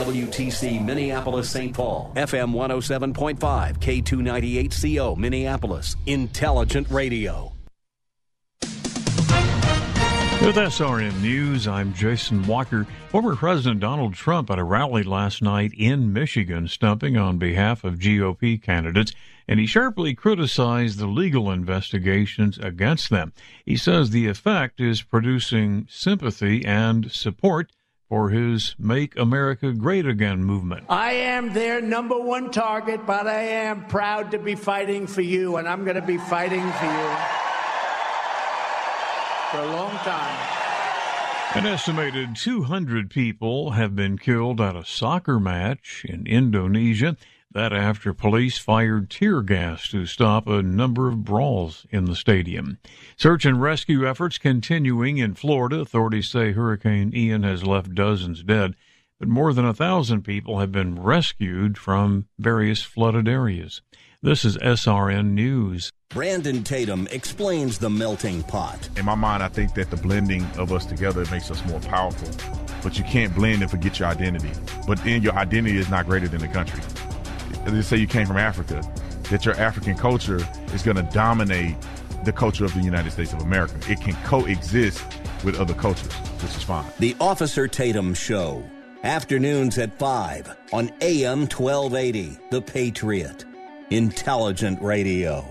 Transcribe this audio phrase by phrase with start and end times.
[0.00, 1.74] WTC Minneapolis St.
[1.74, 3.36] Paul, FM 107.5,
[3.80, 7.52] K298CO Minneapolis, Intelligent Radio.
[10.40, 12.86] With SRN News, I'm Jason Walker.
[13.10, 17.98] Former President Donald Trump at a rally last night in Michigan, stumping on behalf of
[17.98, 19.12] GOP candidates,
[19.46, 23.34] and he sharply criticized the legal investigations against them.
[23.66, 27.70] He says the effect is producing sympathy and support
[28.10, 30.84] for his Make America Great Again movement.
[30.88, 35.56] I am their number one target, but I am proud to be fighting for you,
[35.56, 37.08] and I'm going to be fighting for you
[39.52, 40.56] for a long time.
[41.54, 47.16] An estimated 200 people have been killed at a soccer match in Indonesia.
[47.52, 52.78] That after police fired tear gas to stop a number of brawls in the stadium.
[53.16, 55.80] Search and rescue efforts continuing in Florida.
[55.80, 58.76] Authorities say Hurricane Ian has left dozens dead,
[59.18, 63.82] but more than a thousand people have been rescued from various flooded areas.
[64.22, 65.90] This is SRN News.
[66.10, 68.88] Brandon Tatum explains the melting pot.
[68.96, 72.28] In my mind, I think that the blending of us together makes us more powerful.
[72.84, 74.52] But you can't blend and forget your identity.
[74.86, 76.80] But then your identity is not greater than the country
[77.66, 78.82] let's say you came from Africa,
[79.30, 81.76] that your African culture is going to dominate
[82.24, 83.74] the culture of the United States of America.
[83.88, 85.04] It can coexist
[85.44, 86.90] with other cultures, which is fine.
[86.98, 88.62] The Officer Tatum Show,
[89.04, 93.44] afternoons at 5 on AM 1280, The Patriot.
[93.90, 95.44] Intelligent Radio.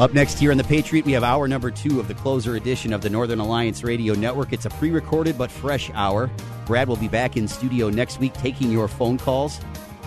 [0.00, 2.92] Up next here on The Patriot, we have hour number two of the closer edition
[2.92, 4.52] of the Northern Alliance Radio Network.
[4.52, 6.28] It's a pre recorded but fresh hour.
[6.66, 9.60] Brad will be back in studio next week taking your phone calls.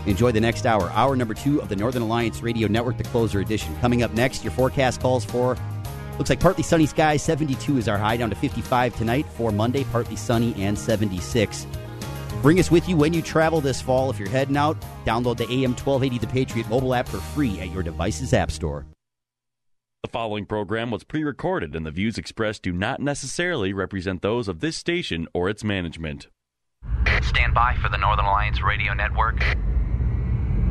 [0.06, 3.40] Enjoy the next hour, hour number two of the Northern Alliance Radio Network, the closer
[3.40, 3.76] edition.
[3.78, 5.58] Coming up next, your forecast calls for
[6.18, 7.24] looks like partly sunny skies.
[7.24, 9.26] 72 is our high, down to 55 tonight.
[9.36, 11.68] For Monday, partly sunny and 76.
[12.42, 14.10] Bring us with you when you travel this fall.
[14.12, 17.72] If you're heading out, download the AM 1280 The Patriot mobile app for free at
[17.72, 18.86] your device's app store.
[20.04, 24.48] The following program was pre recorded, and the views expressed do not necessarily represent those
[24.48, 26.28] of this station or its management.
[27.24, 29.44] Stand by for the Northern Alliance Radio Network.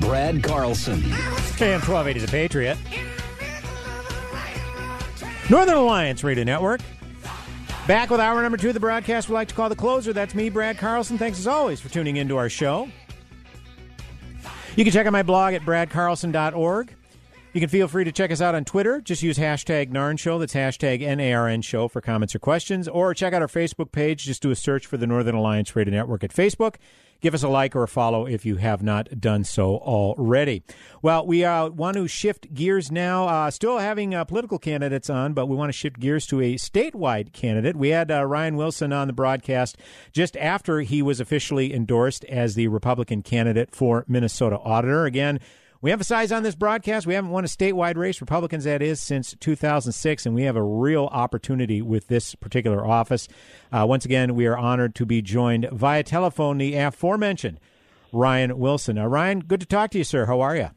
[0.00, 1.02] Brad Carlson.
[1.60, 2.78] AM 1280 The Patriot.
[5.48, 6.80] Northern Alliance Radio Network.
[7.86, 10.12] Back with hour number two of the broadcast we like to call the closer.
[10.12, 11.18] That's me, Brad Carlson.
[11.18, 12.88] Thanks as always for tuning into our show.
[14.74, 16.94] You can check out my blog at bradcarlson.org.
[17.52, 19.00] You can feel free to check us out on Twitter.
[19.00, 20.38] Just use hashtag NARN Show.
[20.38, 22.86] That's hashtag NARN Show for comments or questions.
[22.86, 24.24] Or check out our Facebook page.
[24.24, 26.74] Just do a search for the Northern Alliance Radio Network at Facebook
[27.20, 30.62] give us a like or a follow if you have not done so already.
[31.02, 33.26] Well, we uh, want to shift gears now.
[33.26, 36.54] Uh, still having uh, political candidates on, but we want to shift gears to a
[36.54, 37.76] statewide candidate.
[37.76, 39.76] We had uh, Ryan Wilson on the broadcast
[40.12, 45.04] just after he was officially endorsed as the Republican candidate for Minnesota Auditor.
[45.04, 45.40] Again,
[45.86, 49.36] we emphasize on this broadcast we haven't won a statewide race, Republicans that is, since
[49.38, 53.28] 2006, and we have a real opportunity with this particular office.
[53.70, 57.60] Uh, once again, we are honored to be joined via telephone, the aforementioned
[58.12, 58.98] Ryan Wilson.
[58.98, 60.26] Uh, Ryan, good to talk to you, sir.
[60.26, 60.70] How are you?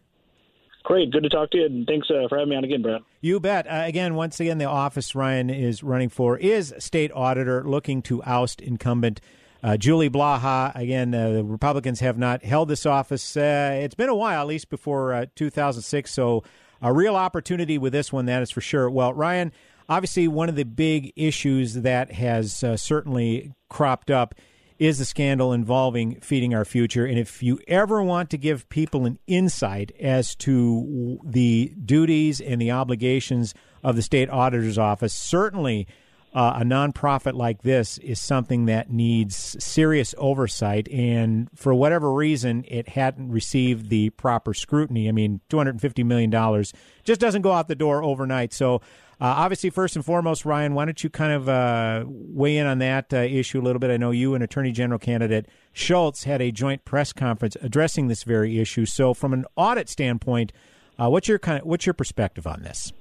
[0.83, 3.01] Great, good to talk to you, and thanks uh, for having me on again, Brad.
[3.19, 3.65] You bet.
[3.65, 8.21] Uh, again, once again, the office Ryan is running for is state auditor, looking to
[8.25, 9.21] oust incumbent
[9.63, 13.35] uh, Julie Blaha, again, uh, the Republicans have not held this office.
[13.35, 16.11] Uh, it's been a while, at least before uh, 2006.
[16.11, 16.43] So,
[16.81, 18.89] a real opportunity with this one, that is for sure.
[18.89, 19.51] Well, Ryan,
[19.89, 24.33] obviously, one of the big issues that has uh, certainly cropped up
[24.79, 27.05] is the scandal involving Feeding Our Future.
[27.05, 32.61] And if you ever want to give people an insight as to the duties and
[32.61, 33.53] the obligations
[33.83, 35.85] of the state auditor's office, certainly
[36.33, 42.65] uh, a nonprofit like this is something that needs serious oversight, and for whatever reason,
[42.67, 45.09] it hadn't received the proper scrutiny.
[45.09, 46.73] I mean, two hundred and fifty million dollars
[47.03, 48.53] just doesn't go out the door overnight.
[48.53, 48.81] So.
[49.21, 52.79] Uh, obviously, first and foremost, Ryan, why don't you kind of uh, weigh in on
[52.79, 53.91] that uh, issue a little bit?
[53.91, 58.23] I know you and Attorney General candidate Schultz had a joint press conference addressing this
[58.23, 58.85] very issue.
[58.85, 60.53] So, from an audit standpoint,
[60.97, 62.93] uh, what's your kind of what's your perspective on this?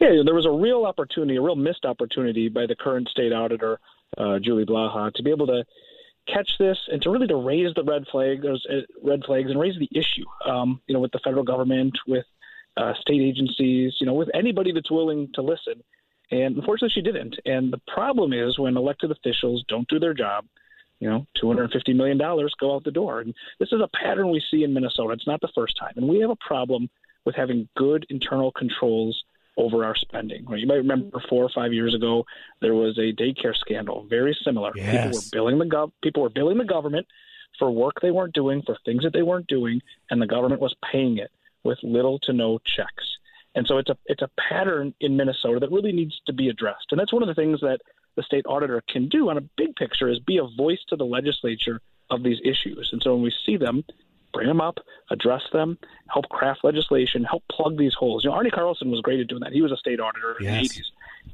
[0.00, 3.78] Yeah, there was a real opportunity, a real missed opportunity by the current state auditor,
[4.16, 5.62] uh, Julie Blaha, to be able to
[6.26, 9.60] catch this and to really to raise the red flag, those uh, red flags, and
[9.60, 10.24] raise the issue.
[10.50, 12.24] Um, you know, with the federal government, with
[12.78, 15.82] uh, state agencies, you know, with anybody that's willing to listen.
[16.30, 17.36] And unfortunately, she didn't.
[17.44, 20.46] And the problem is when elected officials don't do their job,
[21.00, 23.20] you know, $250 million go out the door.
[23.20, 25.12] And this is a pattern we see in Minnesota.
[25.12, 25.92] It's not the first time.
[25.96, 26.88] And we have a problem
[27.24, 29.24] with having good internal controls
[29.56, 30.46] over our spending.
[30.48, 32.24] You might remember four or five years ago
[32.60, 34.72] there was a daycare scandal, very similar.
[34.74, 34.92] Yes.
[34.92, 37.06] People were billing the gov- people were billing the government
[37.58, 40.74] for work they weren't doing, for things that they weren't doing, and the government was
[40.90, 41.30] paying it
[41.64, 43.18] with little to no checks.
[43.54, 46.86] And so it's a it's a pattern in Minnesota that really needs to be addressed.
[46.90, 47.80] And that's one of the things that
[48.16, 51.04] the state auditor can do on a big picture is be a voice to the
[51.04, 51.80] legislature
[52.10, 52.90] of these issues.
[52.92, 53.84] And so when we see them,
[54.32, 54.78] bring them up,
[55.10, 55.78] address them,
[56.08, 58.24] help craft legislation, help plug these holes.
[58.24, 59.52] You know, Arne Carlson was great at doing that.
[59.52, 60.68] He was a state auditor in Yes.
[60.68, 60.90] the 80s.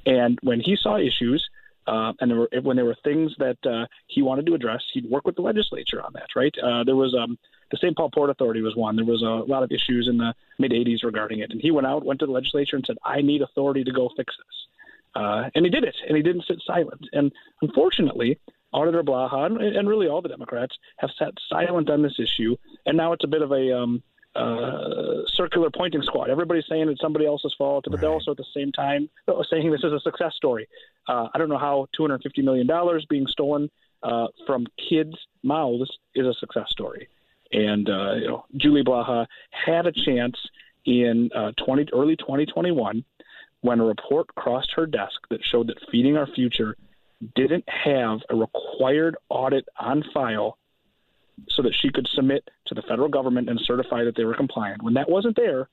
[0.07, 1.49] And when he saw issues,
[1.87, 5.09] uh, and there were, when there were things that uh, he wanted to address, he'd
[5.09, 6.55] work with the legislature on that, right?
[6.61, 7.39] Uh, there was um,
[7.71, 7.97] the St.
[7.97, 8.97] Paul Port Authority was one.
[8.97, 11.53] There was a lot of issues in the mid 80s regarding it.
[11.53, 14.11] And he went out, went to the legislature, and said, I need authority to go
[14.17, 15.23] fix this.
[15.23, 17.09] Uh, and he did it, and he didn't sit silent.
[17.13, 17.31] And
[17.63, 18.39] unfortunately,
[18.77, 22.97] Auditor Blaha and, and really all the Democrats have sat silent on this issue, and
[22.97, 24.03] now it's a bit of a um,
[24.35, 26.29] uh, circular pointing squad.
[26.29, 29.71] Everybody's saying it's somebody else's fault, but they're also at the same time uh, saying
[29.71, 30.69] this is a success story.
[31.09, 32.69] Uh, I don't know how $250 million
[33.09, 33.71] being stolen
[34.03, 37.09] uh, from kids' mouths is a success story.
[37.53, 40.37] And uh, you know, Julie Blaha had a chance
[40.85, 43.05] in uh, 20, early 2021
[43.63, 46.77] when a report crossed her desk that showed that Feeding Our Future
[47.35, 50.59] didn't have a required audit on file
[51.49, 54.83] so that she could submit to the federal government and certify that they were compliant.
[54.83, 55.69] When that wasn't there,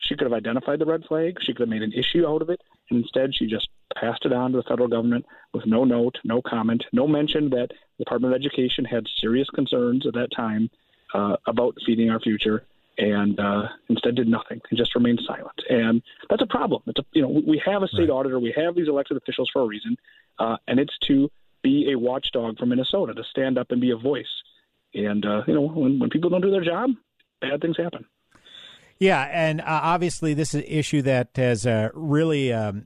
[0.00, 2.48] she could have identified the red flag, she could have made an issue out of
[2.48, 2.60] it,
[2.90, 6.40] and instead she just passed it on to the federal government with no note, no
[6.40, 10.70] comment, no mention that the Department of Education had serious concerns at that time
[11.12, 12.64] uh, about feeding our future,
[13.00, 15.60] and uh, instead did nothing and just remained silent.
[15.68, 16.82] And that's a problem.
[16.86, 19.62] It's a, you know we have a state auditor, we have these elected officials for
[19.62, 19.96] a reason,
[20.38, 21.30] uh, and it's to
[21.62, 24.42] be a watchdog for Minnesota to stand up and be a voice.
[24.94, 26.90] And uh, you know when when people don't do their job,
[27.40, 28.04] bad things happen.
[29.00, 32.84] Yeah, and uh, obviously this is an issue that has uh, really um,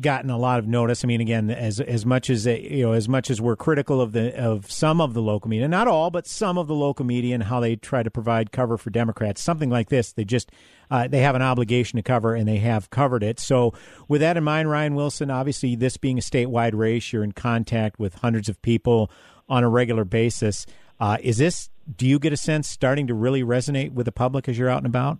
[0.00, 1.04] gotten a lot of notice.
[1.04, 4.00] I mean, again, as as much as uh, you know, as much as we're critical
[4.00, 7.04] of the of some of the local media, not all, but some of the local
[7.04, 10.50] media and how they try to provide cover for Democrats, something like this, they just
[10.90, 13.38] uh, they have an obligation to cover, and they have covered it.
[13.38, 13.74] So,
[14.08, 17.98] with that in mind, Ryan Wilson, obviously this being a statewide race, you're in contact
[17.98, 19.10] with hundreds of people
[19.46, 20.64] on a regular basis.
[20.98, 21.68] Uh, is this?
[21.96, 24.78] Do you get a sense starting to really resonate with the public as you're out
[24.78, 25.18] and about?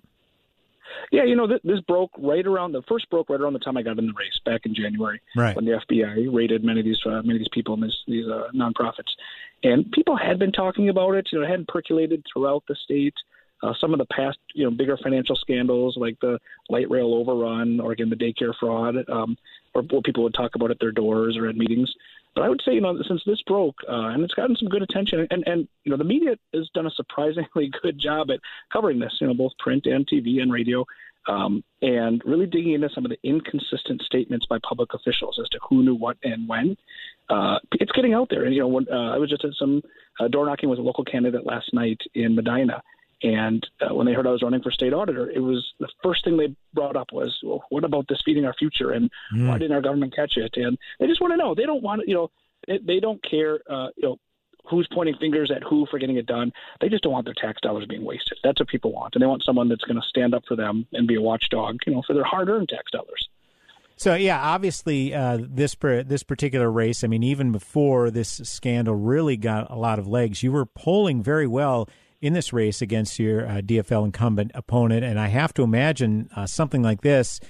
[1.10, 3.76] Yeah, you know, th- this broke right around the first broke right around the time
[3.76, 5.54] I got in the race back in January, Right.
[5.56, 8.26] when the FBI raided many of these uh, many of these people and this, these
[8.26, 9.12] uh, nonprofits,
[9.62, 11.28] and people had been talking about it.
[11.32, 13.14] You know, it hadn't percolated throughout the state.
[13.62, 16.38] Uh, some of the past, you know, bigger financial scandals like the
[16.70, 19.36] light rail overrun or again the daycare fraud, um,
[19.74, 21.92] or what people would talk about at their doors or at meetings.
[22.34, 24.82] But I would say, you know, since this broke, uh, and it's gotten some good
[24.82, 28.40] attention, and, and you know, the media has done a surprisingly good job at
[28.72, 29.16] covering this.
[29.20, 30.84] You know, both print and TV and radio,
[31.28, 35.58] um, and really digging into some of the inconsistent statements by public officials as to
[35.68, 36.76] who knew what and when.
[37.28, 39.82] Uh, it's getting out there, and you know, when, uh, I was just at some
[40.20, 42.82] uh, door knocking with a local candidate last night in Medina.
[43.22, 46.24] And uh, when they heard I was running for state auditor, it was the first
[46.24, 48.92] thing they brought up was, well, what about this feeding our future?
[48.92, 49.48] And Mm.
[49.48, 50.54] why didn't our government catch it?
[50.56, 51.54] And they just want to know.
[51.54, 52.30] They don't want, you know,
[52.66, 54.18] they, they don't care, uh, you know,
[54.70, 56.52] who's pointing fingers at who for getting it done.
[56.80, 58.38] They just don't want their tax dollars being wasted.
[58.44, 60.86] That's what people want, and they want someone that's going to stand up for them
[60.92, 63.28] and be a watchdog, you know, for their hard-earned tax dollars.
[63.96, 67.04] So yeah, obviously uh, this per, this particular race.
[67.04, 71.22] I mean, even before this scandal really got a lot of legs, you were polling
[71.22, 71.88] very well
[72.20, 76.46] in this race against your uh, DFL incumbent opponent, and I have to imagine uh,
[76.46, 77.40] something like this.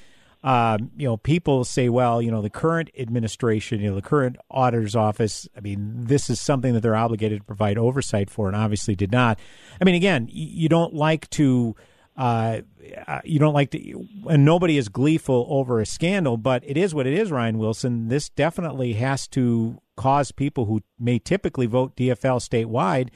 [0.43, 4.37] Uh, you know, people say, well, you know, the current administration, you know, the current
[4.51, 5.47] auditor's office.
[5.57, 9.13] I mean, this is something that they're obligated to provide oversight for, and obviously did
[9.13, 9.39] not.
[9.81, 11.77] I mean, again, you don't like to
[12.17, 12.61] uh,
[13.07, 16.95] uh, you don't like to, and nobody is gleeful over a scandal, but it is
[16.95, 18.09] what it is, Ryan Wilson.
[18.09, 23.09] This definitely has to cause people who may typically vote DFL statewide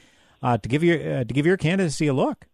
[0.45, 2.47] uh, to give your uh, to give your candidacy a look.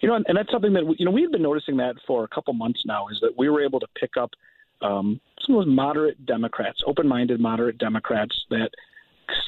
[0.00, 2.24] You know, and, and that's something that we, you know we've been noticing that for
[2.24, 3.08] a couple months now.
[3.08, 4.30] Is that we were able to pick up
[4.80, 8.70] um, some of those moderate Democrats, open-minded moderate Democrats that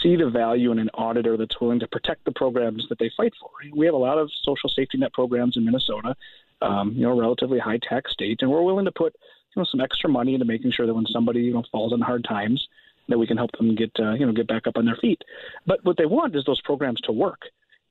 [0.02, 3.32] see the value in an auditor that's willing to protect the programs that they fight
[3.40, 3.49] for.
[3.75, 6.14] We have a lot of social safety net programs in Minnesota,
[6.61, 9.14] um, you know, relatively high tax state, and we're willing to put
[9.56, 12.02] you know some extra money into making sure that when somebody you know falls on
[12.02, 12.68] hard times,
[13.09, 15.23] that we can help them get uh, you know get back up on their feet.
[15.66, 17.42] But what they want is those programs to work,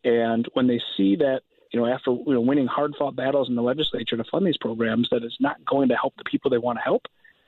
[0.04, 3.56] and when they see that you know after you know winning hard fought battles in
[3.56, 6.58] the legislature to fund these programs, that it's not going to help the people they
[6.58, 7.04] want to help.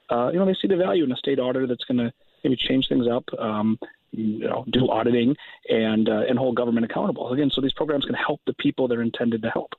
[0.10, 2.12] Uh, you know, they see the value in a state auditor that's going to
[2.44, 3.80] maybe change things up, um,
[4.12, 5.36] you know, do auditing
[5.70, 7.32] and uh, and hold government accountable.
[7.32, 9.74] Again, so these programs can help the people they're intended to help.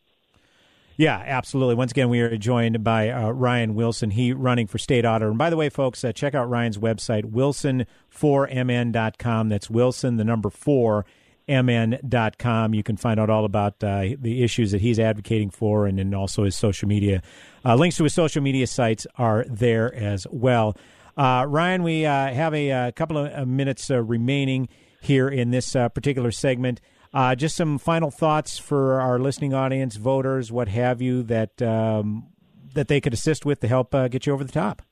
[0.96, 1.74] Yeah, absolutely.
[1.74, 4.10] Once again, we are joined by uh, Ryan Wilson.
[4.10, 5.28] He running for state auditor.
[5.30, 9.48] And by the way, folks, uh, check out Ryan's website, wilson4mn.com.
[9.48, 11.06] That's Wilson, the number four,
[11.48, 12.74] mn.com.
[12.74, 16.14] You can find out all about uh, the issues that he's advocating for and, and
[16.14, 17.22] also his social media.
[17.64, 20.76] Uh, links to his social media sites are there as well.
[21.16, 24.68] Uh, Ryan, we uh, have a, a, couple of minutes remaining
[25.00, 26.80] here in this particular segment.
[27.14, 32.28] Uh, just some final thoughts for our listening audience, voters, what have you, that um,
[32.74, 34.82] that they could assist with to help uh, get you over the top.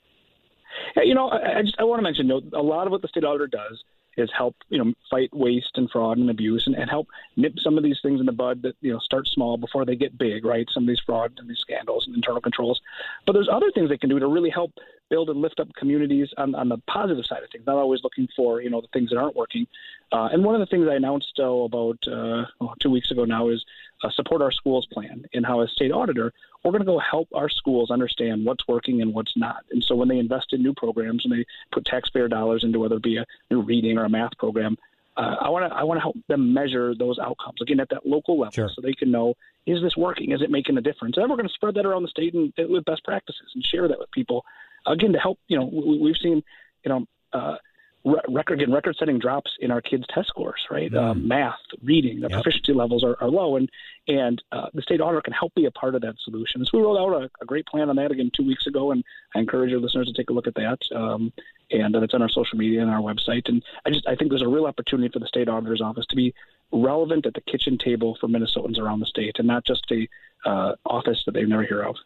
[0.97, 3.01] You know, I, I just I want to mention you know, a lot of what
[3.03, 3.83] the state auditor does
[4.21, 7.77] is help you know fight waste and fraud and abuse and, and help nip some
[7.77, 10.45] of these things in the bud that you know start small before they get big
[10.45, 10.69] right?
[10.71, 12.81] Some of these fraud and these scandals and internal controls.
[13.27, 14.73] But there's other things they can do to really help
[15.09, 18.29] build and lift up communities on, on the positive side of things not always looking
[18.37, 19.67] for you know the things that aren't working.
[20.13, 23.49] Uh, and one of the things i announced about uh, oh, two weeks ago now
[23.49, 23.65] is
[24.03, 26.33] uh, support our schools plan and how as state auditor
[26.65, 29.65] we're going to go help our schools understand what's working and what's not.
[29.71, 32.97] And so when they invest in new programs and they put taxpayer dollars into whether
[32.97, 34.77] it be a new reading or a math program,
[35.17, 38.07] uh, I want to I want to help them measure those outcomes again at that
[38.07, 38.71] local level, sure.
[38.75, 39.35] so they can know
[39.67, 40.33] is this working?
[40.33, 41.17] Is it making a difference?
[41.17, 43.65] And then we're going to spread that around the state and with best practices and
[43.65, 44.45] share that with people
[44.87, 45.39] again to help.
[45.49, 46.43] You know, we, have seen
[46.85, 47.07] you know.
[47.33, 47.57] Uh,
[48.05, 51.23] record again record setting drops in our kids test scores right mm.
[51.23, 52.43] math reading the yep.
[52.43, 53.69] proficiency levels are, are, low and
[54.09, 56.83] and uh, the state auditor can help be a part of that solution so we
[56.83, 59.05] rolled out a, a, great plan on that again two weeks ago and
[59.35, 61.31] i encourage your listeners to take a look at that um,
[61.71, 64.43] and it's on our social media and our website and i just i think there's
[64.43, 66.35] a real opportunity for the state auditor's office to be
[66.73, 70.09] relevant at the kitchen table for minnesotans around the state and not just a
[70.49, 71.97] uh, office that they never hear of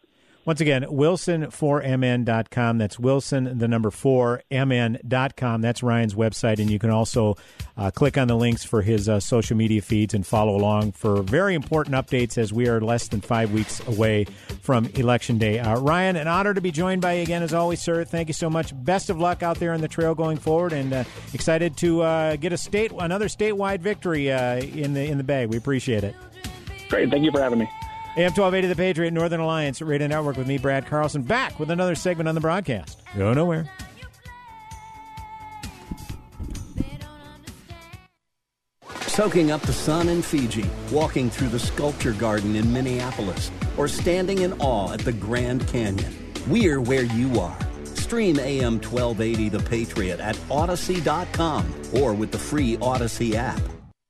[0.45, 2.77] once again, wilson4mn.com.
[2.77, 5.61] That's Wilson, the number 4mn.com.
[5.61, 6.59] That's Ryan's website.
[6.59, 7.35] And you can also
[7.77, 11.23] uh, click on the links for his uh, social media feeds and follow along for
[11.23, 14.25] very important updates as we are less than five weeks away
[14.61, 15.59] from Election Day.
[15.59, 18.03] Uh, Ryan, an honor to be joined by you again, as always, sir.
[18.03, 18.71] Thank you so much.
[18.83, 22.35] Best of luck out there on the trail going forward, and uh, excited to uh,
[22.35, 25.49] get a state another statewide victory uh, in the in the bag.
[25.49, 26.15] We appreciate it.
[26.89, 27.09] Great.
[27.09, 27.69] Thank you for having me.
[28.17, 31.95] AM 1280 The Patriot, Northern Alliance Radio Network with me, Brad Carlson, back with another
[31.95, 33.01] segment on the broadcast.
[33.17, 33.69] Go nowhere.
[39.01, 44.39] Soaking up the sun in Fiji, walking through the sculpture garden in Minneapolis, or standing
[44.43, 46.33] in awe at the Grand Canyon.
[46.47, 47.57] We're where you are.
[47.95, 53.59] Stream AM 1280 The Patriot at Audacy.com or with the free Audacy app.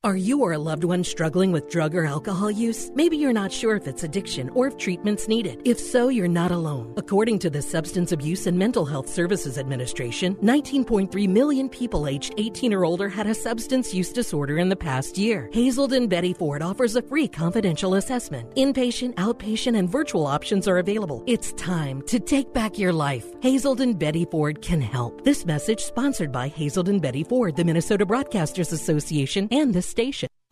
[0.05, 2.91] Are you or a loved one struggling with drug or alcohol use?
[2.93, 5.63] Maybe you're not sure if it's addiction or if treatment's needed.
[5.65, 6.93] If so, you're not alone.
[6.95, 12.71] According to the Substance Abuse and Mental Health Services Administration, 19.3 million people aged 18
[12.71, 15.50] or older had a substance use disorder in the past year.
[15.51, 18.53] Hazelden Betty Ford offers a free confidential assessment.
[18.53, 21.24] Inpatient, outpatient, and virtual options are available.
[21.25, 23.25] It's time to take back your life.
[23.41, 25.24] Hazelden Betty Ford can help.
[25.24, 30.35] This message sponsored by Hazelden Betty Ford, the Minnesota Broadcasters Association, and the station.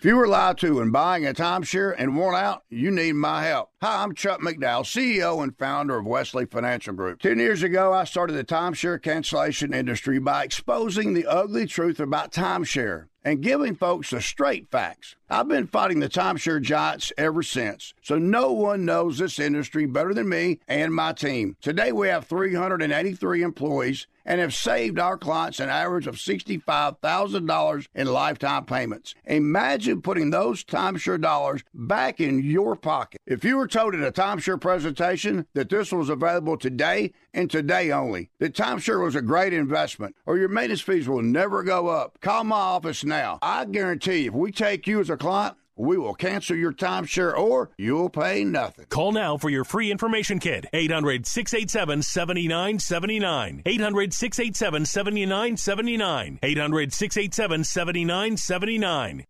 [0.00, 3.44] If you were lied to when buying a timeshare and want out, you need my
[3.44, 3.68] help.
[3.82, 7.20] Hi, I'm Chuck McDowell, CEO and founder of Wesley Financial Group.
[7.20, 12.32] Ten years ago, I started the timeshare cancellation industry by exposing the ugly truth about
[12.32, 15.16] timeshare and giving folks the straight facts.
[15.32, 20.12] I've been fighting the timeshare giants ever since, so no one knows this industry better
[20.12, 21.56] than me and my team.
[21.60, 28.06] Today, we have 383 employees and have saved our clients an average of $65,000 in
[28.06, 29.14] lifetime payments.
[29.24, 33.20] Imagine putting those timeshare dollars back in your pocket.
[33.26, 37.90] If you were told at a timeshare presentation that this was available today and today
[37.90, 42.20] only, that timeshare was a great investment, or your maintenance fees will never go up,
[42.20, 43.38] call my office now.
[43.42, 47.70] I guarantee if we take you as a client, we will cancel your timeshare or
[47.78, 48.86] you'll pay nothing.
[48.88, 50.66] Call now for your free information kit.
[50.72, 53.62] 800 687 7979.
[53.64, 56.38] 800 687 7979.
[56.42, 59.24] 800 687 7979.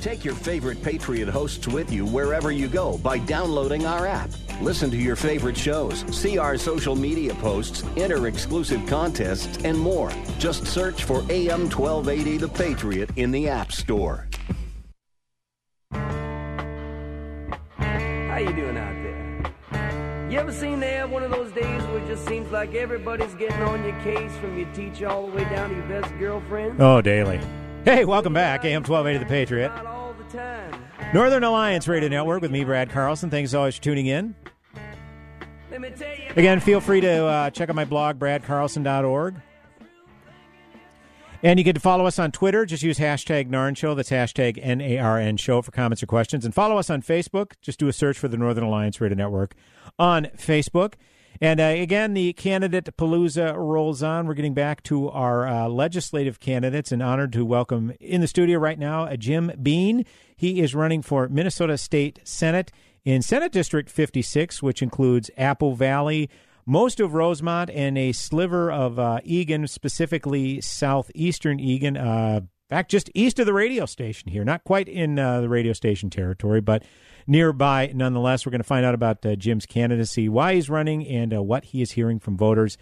[0.00, 4.28] Take your favorite Patriot hosts with you wherever you go by downloading our app.
[4.60, 10.10] Listen to your favorite shows, see our social media posts, enter exclusive contests, and more.
[10.38, 14.26] Just search for AM 1280 The Patriot in the App Store.
[18.38, 20.30] How you doing out there?
[20.30, 23.34] You ever seen they have one of those days where it just seems like everybody's
[23.34, 26.80] getting on your case from your teacher all the way down to your best girlfriend?
[26.80, 27.40] Oh, daily.
[27.84, 28.64] Hey, welcome back.
[28.64, 29.72] AM 1280 The Patriot.
[29.84, 30.84] All the time.
[31.12, 33.28] Northern Alliance Radio Network with me, Brad Carlson.
[33.28, 34.36] Thanks always for tuning in.
[35.72, 36.30] Let me tell you.
[36.36, 39.34] Again, feel free to uh, check out my blog, bradcarlson.org.
[41.40, 42.66] And you can follow us on Twitter.
[42.66, 43.94] Just use hashtag NARN Show.
[43.94, 46.44] That's hashtag N A R N Show for comments or questions.
[46.44, 47.52] And follow us on Facebook.
[47.62, 49.54] Just do a search for the Northern Alliance Radio Network
[50.00, 50.94] on Facebook.
[51.40, 54.26] And uh, again, the candidate palooza rolls on.
[54.26, 58.58] We're getting back to our uh, legislative candidates and honored to welcome in the studio
[58.58, 60.04] right now uh, Jim Bean.
[60.36, 62.72] He is running for Minnesota State Senate
[63.04, 66.28] in Senate District 56, which includes Apple Valley,
[66.68, 71.96] most of Rosemount, and a sliver of uh, Eagan, specifically southeastern Eagan.
[71.96, 75.72] Uh, fact, just east of the radio station here, not quite in uh, the radio
[75.72, 76.84] station territory, but
[77.26, 78.44] nearby nonetheless.
[78.44, 81.64] We're going to find out about uh, Jim's candidacy, why he's running, and uh, what
[81.64, 82.76] he is hearing from voters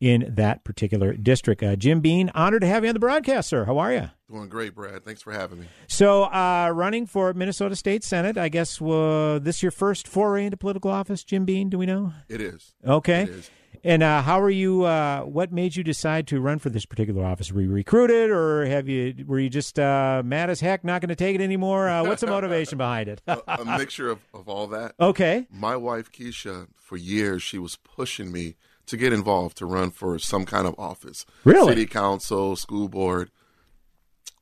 [0.00, 1.62] in that particular district.
[1.62, 3.64] Uh, Jim Bean, honored to have you on the broadcast, sir.
[3.64, 4.10] How are you?
[4.30, 5.04] Doing great, Brad.
[5.04, 5.66] Thanks for having me.
[5.86, 10.56] So, uh, running for Minnesota State Senate, I guess uh, this your first foray into
[10.56, 11.68] political office, Jim Bean?
[11.68, 12.12] Do we know?
[12.28, 12.74] It is.
[12.86, 13.22] Okay.
[13.22, 13.50] It is.
[13.86, 14.84] And uh, how are you?
[14.84, 17.52] Uh, what made you decide to run for this particular office?
[17.52, 19.14] Were you recruited, or have you?
[19.26, 21.88] Were you just uh, mad as heck, not going to take it anymore?
[21.88, 23.20] Uh, what's the motivation behind it?
[23.26, 24.94] a, a mixture of, of all that.
[24.98, 25.46] Okay.
[25.50, 28.54] My wife Keisha, for years, she was pushing me
[28.86, 31.24] to get involved to run for some kind of office.
[31.44, 31.68] Really?
[31.68, 33.30] City council, school board.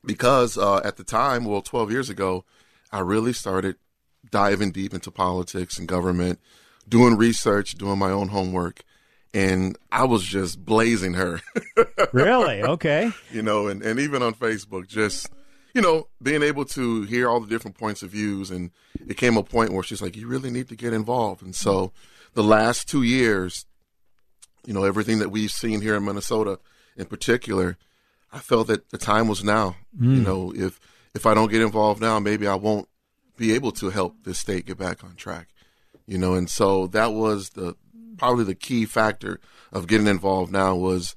[0.05, 2.45] Because uh, at the time, well, 12 years ago,
[2.91, 3.77] I really started
[4.31, 6.41] diving deep into politics and government,
[6.89, 8.83] doing research, doing my own homework.
[9.35, 11.41] And I was just blazing her.
[12.13, 12.63] really?
[12.63, 13.11] Okay.
[13.31, 15.31] You know, and, and even on Facebook, just,
[15.73, 18.51] you know, being able to hear all the different points of views.
[18.51, 18.73] And
[19.07, 21.43] it came a point where she's like, you really need to get involved.
[21.43, 21.93] And so
[22.35, 23.65] the last two years,
[24.67, 26.59] you know, everything that we've seen here in Minnesota
[26.97, 27.77] in particular,
[28.33, 29.77] I felt that the time was now.
[29.99, 30.17] Mm.
[30.17, 30.81] You know, if
[31.15, 32.89] if I don't get involved now, maybe I won't
[33.37, 35.49] be able to help this state get back on track.
[36.07, 37.77] You know, and so that was the
[38.17, 39.41] probably the key factor
[39.73, 41.17] of getting involved now was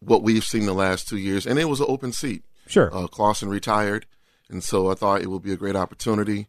[0.00, 2.44] what we've seen the last two years, and it was an open seat.
[2.66, 4.06] Sure, uh, Clausen retired,
[4.48, 6.48] and so I thought it would be a great opportunity.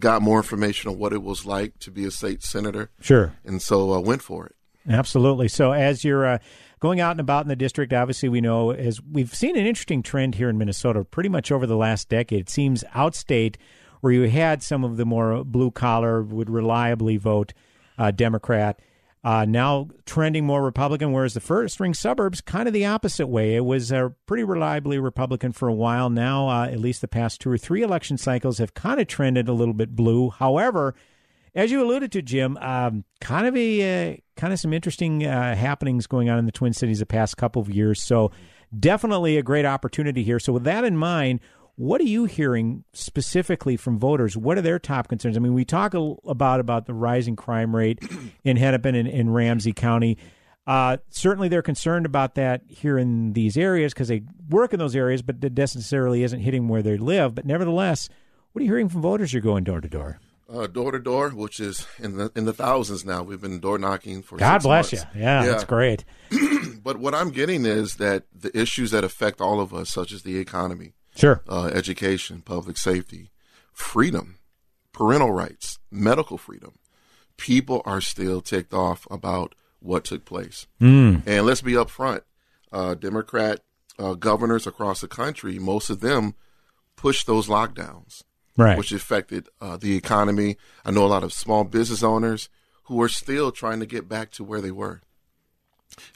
[0.00, 2.90] Got more information on what it was like to be a state senator.
[3.00, 4.54] Sure, and so I went for it.
[4.88, 5.48] Absolutely.
[5.48, 6.38] So as you're uh,
[6.80, 10.02] going out and about in the district, obviously we know as we've seen an interesting
[10.02, 12.40] trend here in Minnesota pretty much over the last decade.
[12.40, 13.56] It seems outstate
[14.00, 17.52] where you had some of the more blue collar would reliably vote
[17.98, 18.80] uh, Democrat.
[19.24, 23.56] Uh, now trending more Republican, whereas the first ring suburbs kind of the opposite way.
[23.56, 26.08] It was uh, pretty reliably Republican for a while.
[26.08, 29.48] Now, uh, at least the past two or three election cycles have kind of trended
[29.48, 30.30] a little bit blue.
[30.30, 30.94] However,
[31.58, 35.56] as you alluded to, Jim, um, kind of a uh, kind of some interesting uh,
[35.56, 38.00] happenings going on in the Twin Cities the past couple of years.
[38.00, 38.30] So
[38.78, 40.38] definitely a great opportunity here.
[40.38, 41.40] So with that in mind,
[41.74, 44.36] what are you hearing specifically from voters?
[44.36, 45.36] What are their top concerns?
[45.36, 47.98] I mean, we talk about about the rising crime rate
[48.44, 50.16] in Hennepin and in Ramsey County.
[50.64, 54.94] Uh, certainly, they're concerned about that here in these areas because they work in those
[54.94, 57.34] areas, but it necessarily isn't hitting where they live.
[57.34, 58.08] But nevertheless,
[58.52, 59.32] what are you hearing from voters?
[59.32, 60.20] You're going door to door.
[60.50, 63.22] Uh, door to door, which is in the in the thousands now.
[63.22, 64.38] We've been door knocking for.
[64.38, 65.06] God bless months.
[65.14, 65.20] you.
[65.20, 66.06] Yeah, that's great.
[66.82, 70.22] but what I'm getting is that the issues that affect all of us, such as
[70.22, 71.42] the economy, Sure.
[71.48, 73.30] uh, education, public safety,
[73.74, 74.38] freedom,
[74.92, 76.78] parental rights, medical freedom,
[77.36, 80.66] people are still ticked off about what took place.
[80.80, 81.24] Mm.
[81.26, 82.22] And let's be upfront:
[82.72, 83.60] uh, Democrat
[83.98, 86.34] uh, governors across the country, most of them
[86.96, 88.22] pushed those lockdowns,
[88.58, 88.76] Right.
[88.76, 90.56] which affected uh, the economy.
[90.84, 92.48] I know a lot of small business owners
[92.84, 95.00] who are still trying to get back to where they were.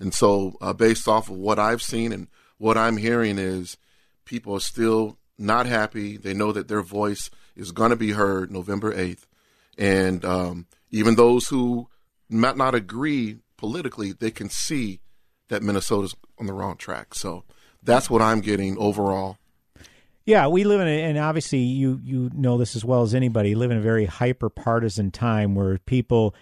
[0.00, 2.28] And so, uh, based off of what I've seen and
[2.59, 3.76] what I'm hearing, is
[4.24, 6.16] people are still not happy.
[6.16, 9.24] They know that their voice is going to be heard November 8th.
[9.78, 11.88] And um, even those who
[12.28, 15.00] might not agree politically, they can see
[15.48, 17.14] that Minnesota's on the wrong track.
[17.14, 17.44] So
[17.83, 19.38] that's what I'm getting overall.
[20.24, 23.54] Yeah, we live in, a, and obviously you you know this as well as anybody.
[23.54, 26.37] Live in a very hyper partisan time where people,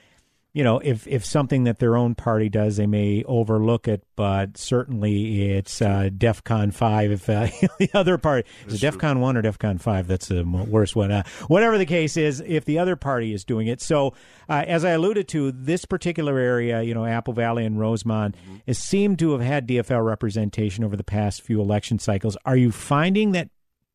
[0.52, 4.58] you know, if if something that their own party does, they may overlook it, but
[4.58, 7.10] certainly it's uh, DefCon five.
[7.10, 7.46] If uh,
[7.78, 11.10] the other party is it DefCon one or DefCon five, that's the worst one.
[11.10, 14.12] Uh, whatever the case is, if the other party is doing it, so
[14.50, 18.34] uh, as I alluded to, this particular area, you know, Apple Valley and Rosemount,
[18.66, 22.36] has seemed to have had DFL representation over the past few election cycles.
[22.44, 23.48] Are you finding that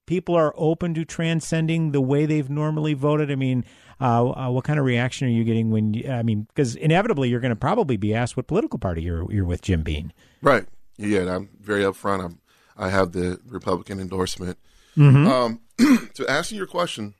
[0.05, 3.31] people are open to transcending the way they've normally voted?
[3.31, 3.65] I mean,
[3.99, 5.93] uh, uh, what kind of reaction are you getting when?
[5.93, 9.31] You, I mean, because inevitably you're going to probably be asked what political party you're
[9.31, 10.13] you're with, Jim Bean.
[10.41, 10.65] Right.
[10.97, 12.23] Yeah, I'm very upfront.
[12.23, 12.39] I'm,
[12.77, 14.57] I have the Republican endorsement.
[14.97, 15.27] Mhm.
[15.27, 15.61] Um,
[16.13, 17.13] to answer your question,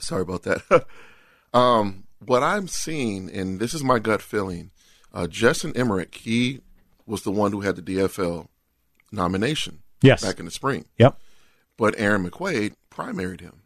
[0.00, 0.86] sorry about that.
[1.54, 4.70] um, what I'm seeing, and this is my gut feeling,
[5.14, 6.60] uh, Justin Emmerich, he
[7.06, 8.48] was the one who had the DFL
[9.12, 10.22] nomination Yes.
[10.24, 10.84] back in the spring.
[10.98, 11.18] Yep.
[11.78, 13.62] But Erin Maye Quade primaried him.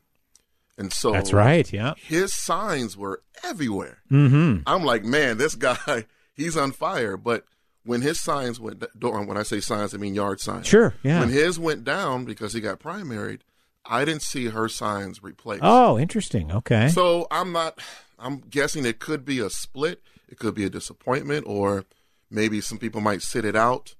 [0.78, 1.94] And so That's right, yeah.
[1.96, 3.98] His signs were everywhere.
[4.10, 4.62] Mhm.
[4.66, 7.16] I'm like, man, this guy, he's on fire.
[7.16, 7.44] But
[7.84, 10.66] when his signs went down, when I say signs, I mean yard signs.
[10.68, 11.18] Sure, yeah.
[11.20, 13.40] When his went down because he got primaried,
[13.84, 15.62] I didn't see her signs replaced.
[15.64, 16.52] Oh, interesting.
[16.52, 16.88] Okay.
[16.88, 17.80] So I'm not.
[18.18, 20.00] I'm guessing it could be a split.
[20.28, 21.84] It could be a disappointment, or
[22.30, 23.94] maybe some people might sit it out.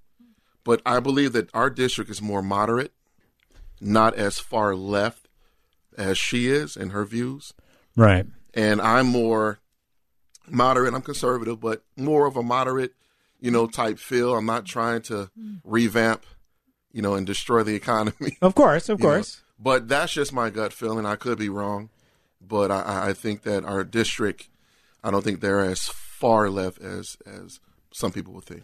[0.65, 2.93] But I believe that our district is more moderate,
[3.85, 5.27] not as far left
[5.99, 7.53] as she is in her views.
[7.97, 8.25] Right.
[8.55, 9.59] And I'm more
[10.49, 10.95] moderate.
[10.95, 12.93] I'm conservative, but more of a moderate,
[13.41, 14.35] you know, type feel.
[14.37, 15.31] I'm not trying to
[15.65, 16.25] revamp,
[16.93, 18.39] you know, and destroy the economy.
[18.41, 19.43] Of course, of You know, course.
[19.59, 21.05] but that's just my gut feeling.
[21.05, 21.91] I could be wrong,
[22.41, 24.49] but I, I think that our district,
[25.03, 27.59] I don't think they're as far left as as
[27.93, 28.63] some people would think.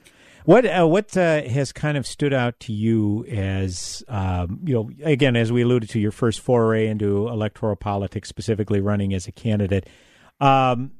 [0.48, 4.90] What uh, what uh, has kind of stood out to you as um, you know?
[5.04, 9.30] Again, as we alluded to, your first foray into electoral politics, specifically running as a
[9.30, 9.86] candidate.
[10.40, 10.92] Um,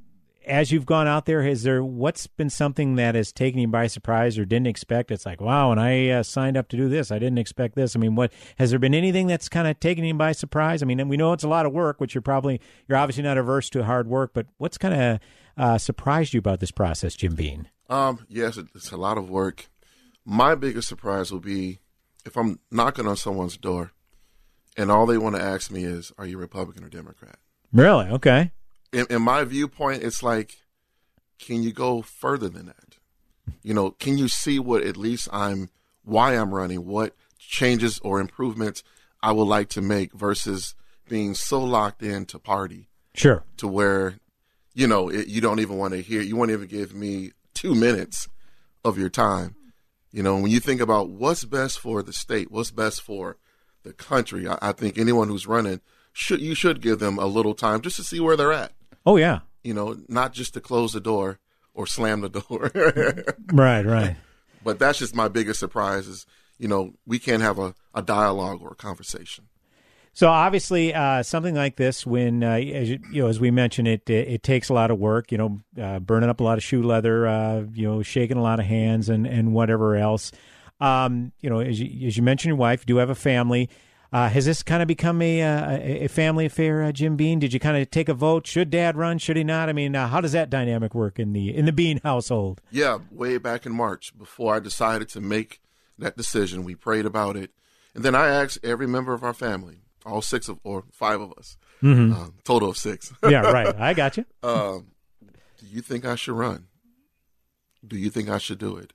[0.46, 3.86] as you've gone out there, has there what's been something that has taken you by
[3.86, 5.10] surprise or didn't expect?
[5.10, 7.96] It's like, wow, and I uh, signed up to do this, I didn't expect this.
[7.96, 10.82] I mean, what has there been anything that's kind of taken you by surprise?
[10.82, 13.38] I mean, we know it's a lot of work, which you're probably you're obviously not
[13.38, 15.20] averse to hard work, but what's kind of
[15.56, 17.70] uh, surprised you about this process, Jim Bean?
[17.88, 19.66] Um, yes, it's a lot of work.
[20.24, 21.78] My biggest surprise will be
[22.26, 23.92] if I'm knocking on someone's door,
[24.76, 27.38] and all they want to ask me is, "Are you Republican or Democrat?"
[27.72, 28.06] Really?
[28.08, 28.52] Okay.
[28.92, 30.56] in, in my viewpoint, it's like,
[31.38, 32.96] can you go further than that?
[33.62, 35.68] You know, can you see what at least I'm,
[36.04, 38.82] why I'm running, what changes or improvements
[39.22, 40.74] I would like to make versus
[41.08, 43.42] being so locked into party Sure.
[43.58, 44.18] to where,
[44.74, 47.74] you know, it, you don't even want to hear, you won't even give me two
[47.74, 48.28] minutes
[48.84, 49.56] of your time.
[50.12, 53.36] You know, when you think about what's best for the state, what's best for
[53.82, 55.80] the country, I, I think anyone who's running
[56.12, 58.72] should you should give them a little time just to see where they're at
[59.06, 59.40] Oh yeah.
[59.62, 61.38] you know, not just to close the door
[61.74, 62.70] or slam the door.
[63.52, 63.84] Right.
[63.86, 64.16] Right.
[64.64, 66.26] But that's just my biggest surprise is,
[66.58, 69.44] you know, we can't have a, a dialogue or a conversation.
[70.18, 73.86] So obviously, uh, something like this, when uh, as you, you know, as we mentioned,
[73.86, 75.30] it, it it takes a lot of work.
[75.30, 78.42] You know, uh, burning up a lot of shoe leather, uh, you know, shaking a
[78.42, 80.32] lot of hands, and and whatever else.
[80.80, 83.70] Um, you know, as you, as you mentioned, your wife, you do have a family.
[84.12, 87.38] Uh, has this kind of become a uh, a a family affair, Jim Bean?
[87.38, 88.44] Did you kind of take a vote?
[88.44, 89.18] Should Dad run?
[89.18, 89.68] Should he not?
[89.68, 92.60] I mean, how does that dynamic work in the in the Bean household?
[92.72, 95.60] Yeah, way back in March, before I decided to make
[95.96, 97.52] that decision, we prayed about it.
[97.94, 101.32] And then I asked every member of our family, all six of, or five of
[101.38, 102.12] us, Mhm.
[102.14, 103.12] um, total of six.
[103.22, 103.74] Yeah, right.
[103.78, 104.24] I got you.
[104.42, 104.88] Um,
[105.58, 106.66] do you think I should run?
[107.86, 108.92] Do you think I should do it?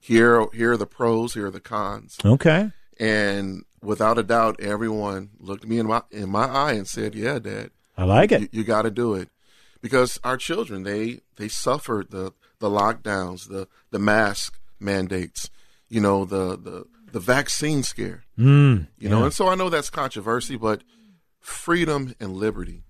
[0.00, 1.34] Here, here are the pros.
[1.34, 2.18] Here are the cons.
[2.24, 2.70] Okay.
[2.98, 7.38] And without a doubt, everyone looked me in my in my eye and said, "Yeah,
[7.38, 8.40] Dad, I like it.
[8.42, 9.28] You, you got to do it."
[9.80, 15.50] Because our children, they they suffered the the lockdowns, the the mask mandates,
[15.88, 18.24] you know, the the the vaccine scare.
[18.36, 20.82] Mm, you know, and so I know that's controversy, but
[21.38, 22.82] freedom and liberty,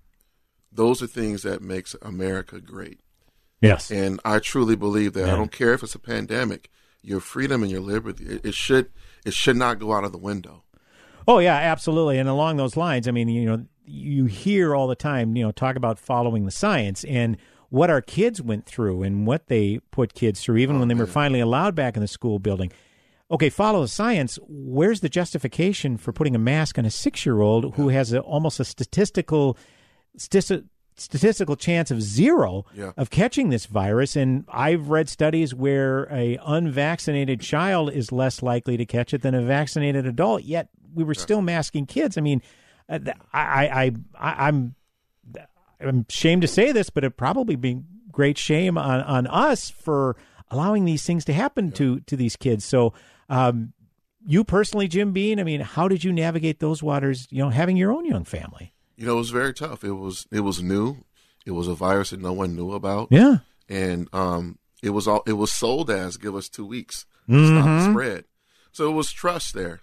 [0.71, 3.01] those are things that makes America great.
[3.61, 3.91] Yes.
[3.91, 5.27] And I truly believe that.
[5.27, 5.33] Yeah.
[5.33, 6.71] I don't care if it's a pandemic,
[7.03, 8.89] your freedom and your liberty, it, it should
[9.23, 10.63] it should not go out of the window.
[11.27, 12.17] Oh yeah, absolutely.
[12.17, 15.51] And along those lines, I mean, you know, you hear all the time, you know,
[15.51, 17.37] talk about following the science and
[17.69, 21.05] what our kids went through and what they put kids through, even when they were
[21.05, 22.71] finally allowed back in the school building.
[23.31, 24.37] Okay, follow the science.
[24.47, 28.63] Where's the justification for putting a mask on a six-year-old who has a, almost a
[28.65, 29.57] statistical
[30.17, 30.63] stati-
[30.95, 32.91] statistical chance of zero Yeah.
[32.97, 34.15] of catching this virus?
[34.15, 39.33] And I've read studies where a unvaccinated child is less likely to catch it than
[39.33, 40.43] a vaccinated adult.
[40.43, 42.19] Yet we were still masking kids.
[42.19, 42.43] I mean,
[42.87, 42.99] uh,
[43.33, 44.75] I, I, I, I'm,
[45.81, 50.15] I'm ashamed to say this, but it probably be great shame on, on us for
[50.51, 52.63] allowing these things to happen to to these kids.
[52.63, 52.93] So,
[53.29, 53.73] um,
[54.27, 57.27] you personally, Jim Bean, I mean, how did you navigate those waters?
[57.29, 58.73] You know, having your own young family.
[58.97, 59.83] You know, it was very tough.
[59.83, 60.97] It was it was new.
[61.45, 63.09] It was a virus that no one knew about.
[63.11, 63.37] Yeah.
[63.69, 67.65] And um it was all it was sold as give us two weeks to stop
[67.65, 67.91] the Mhm.
[67.91, 68.25] spread.
[68.71, 69.81] So it was trust there.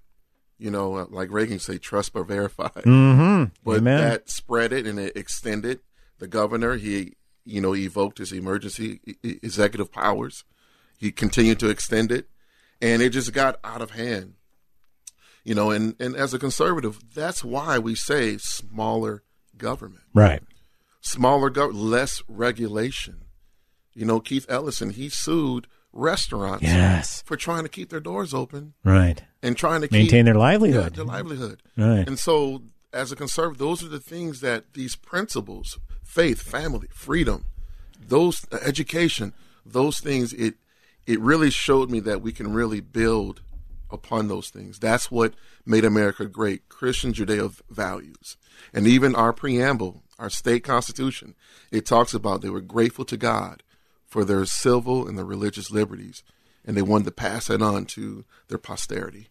[0.58, 2.68] You know, like Reagan say, trust but verify.
[2.68, 3.50] Mhm.
[3.64, 3.98] But Amen.
[3.98, 5.80] that spread it and it extended.
[6.18, 10.44] The governor, he you know, evoked his emergency executive powers.
[10.96, 12.28] He continued to extend it,
[12.82, 14.34] and it just got out of hand.
[15.44, 19.22] You know, and, and as a conservative, that's why we say smaller
[19.56, 20.02] government.
[20.14, 20.42] Right.
[21.00, 23.22] Smaller government, less regulation.
[23.94, 27.22] You know, Keith Ellison, he sued restaurants Yes.
[27.26, 28.74] for trying to keep their doors open.
[28.84, 29.22] Right.
[29.42, 30.92] And trying to Maintain keep, their livelihood.
[30.92, 31.62] Yeah, their livelihood.
[31.76, 32.06] Right.
[32.06, 37.46] And so as a conservative, those are the things that these principles, faith, family, freedom,
[38.06, 39.32] those education,
[39.66, 40.54] those things it
[41.06, 43.42] it really showed me that we can really build
[43.90, 44.78] upon those things.
[44.78, 45.34] That's what
[45.66, 48.36] made America great, Christian Judeo values.
[48.72, 51.34] And even our preamble, our state constitution,
[51.70, 53.62] it talks about they were grateful to God
[54.06, 56.22] for their civil and their religious liberties,
[56.64, 59.28] and they wanted to pass that on to their posterity.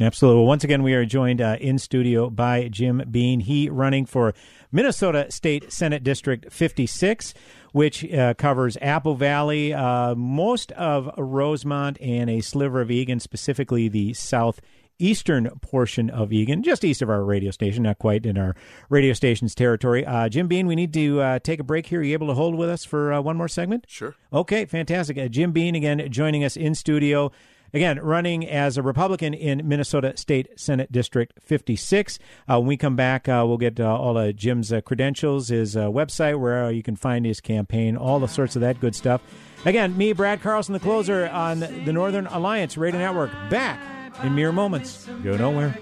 [0.00, 0.38] Absolutely.
[0.38, 3.40] Well, once again, we are joined uh, in studio by Jim Bean.
[3.40, 4.32] He running for
[4.70, 7.34] Minnesota State Senate District 56,
[7.72, 13.88] which uh, covers Apple Valley, uh, most of Rosemount, and a sliver of Eagan, specifically
[13.88, 18.54] the southeastern portion of Eagan, just east of our radio station, not quite in our
[18.90, 20.06] radio station's territory.
[20.06, 22.00] Uh, Jim Bean, we need to uh, take a break here.
[22.00, 23.84] Are you able to hold with us for uh, one more segment?
[23.88, 24.14] Sure.
[24.32, 25.18] Okay, fantastic.
[25.18, 27.32] Uh, Jim Bean again joining us in studio.
[27.74, 32.18] Again, running as a Republican in Minnesota State Senate District 56.
[32.48, 35.76] Uh, when we come back, uh, we'll get uh, all of Jim's uh, credentials, his
[35.76, 39.20] uh, website, where you can find his campaign, all the sorts of that good stuff.
[39.64, 43.30] Again, me, Brad Carlson, the closer on the Northern Alliance Radio Network.
[43.50, 43.80] Back
[44.22, 45.06] in mere moments.
[45.22, 45.76] Go nowhere.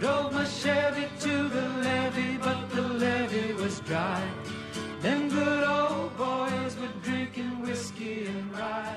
[0.00, 4.22] Drove my Chevy to the levee, but the levee was dry.
[5.02, 8.96] Good old boys were drinking whiskey and rye,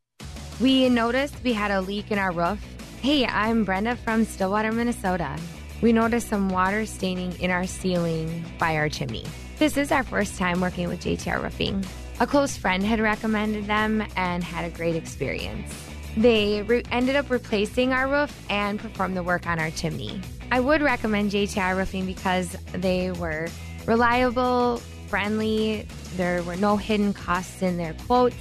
[0.61, 2.63] We noticed we had a leak in our roof.
[3.01, 5.35] Hey, I'm Brenda from Stillwater, Minnesota.
[5.81, 9.25] We noticed some water staining in our ceiling by our chimney.
[9.57, 11.83] This is our first time working with JTR Roofing.
[12.19, 15.73] A close friend had recommended them and had a great experience.
[16.15, 20.21] They re- ended up replacing our roof and performed the work on our chimney.
[20.51, 23.47] I would recommend JTR Roofing because they were
[23.87, 28.35] reliable, friendly, there were no hidden costs in their quotes,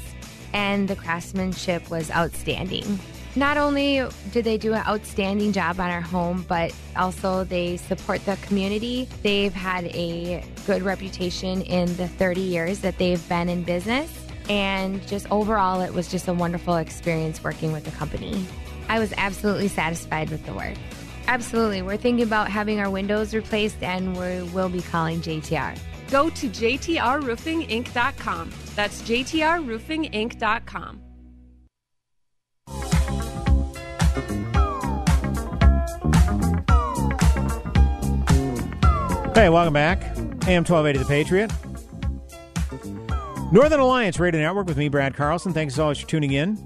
[0.53, 2.99] and the craftsmanship was outstanding.
[3.37, 8.25] Not only did they do an outstanding job on our home, but also they support
[8.25, 9.09] the community.
[9.23, 14.11] They've had a good reputation in the 30 years that they've been in business.
[14.49, 18.45] And just overall, it was just a wonderful experience working with the company.
[18.89, 20.75] I was absolutely satisfied with the work.
[21.29, 21.83] Absolutely.
[21.83, 25.79] We're thinking about having our windows replaced and we will be calling JTR.
[26.11, 28.51] Go to jtrroofinginc.com.
[28.75, 31.01] That's jtrroofinginc.com.
[39.35, 40.03] Hey, welcome back.
[40.49, 41.53] Am 1280 The Patriot.
[43.53, 45.53] Northern Alliance Radio Network with me, Brad Carlson.
[45.53, 46.59] Thanks as always for tuning in.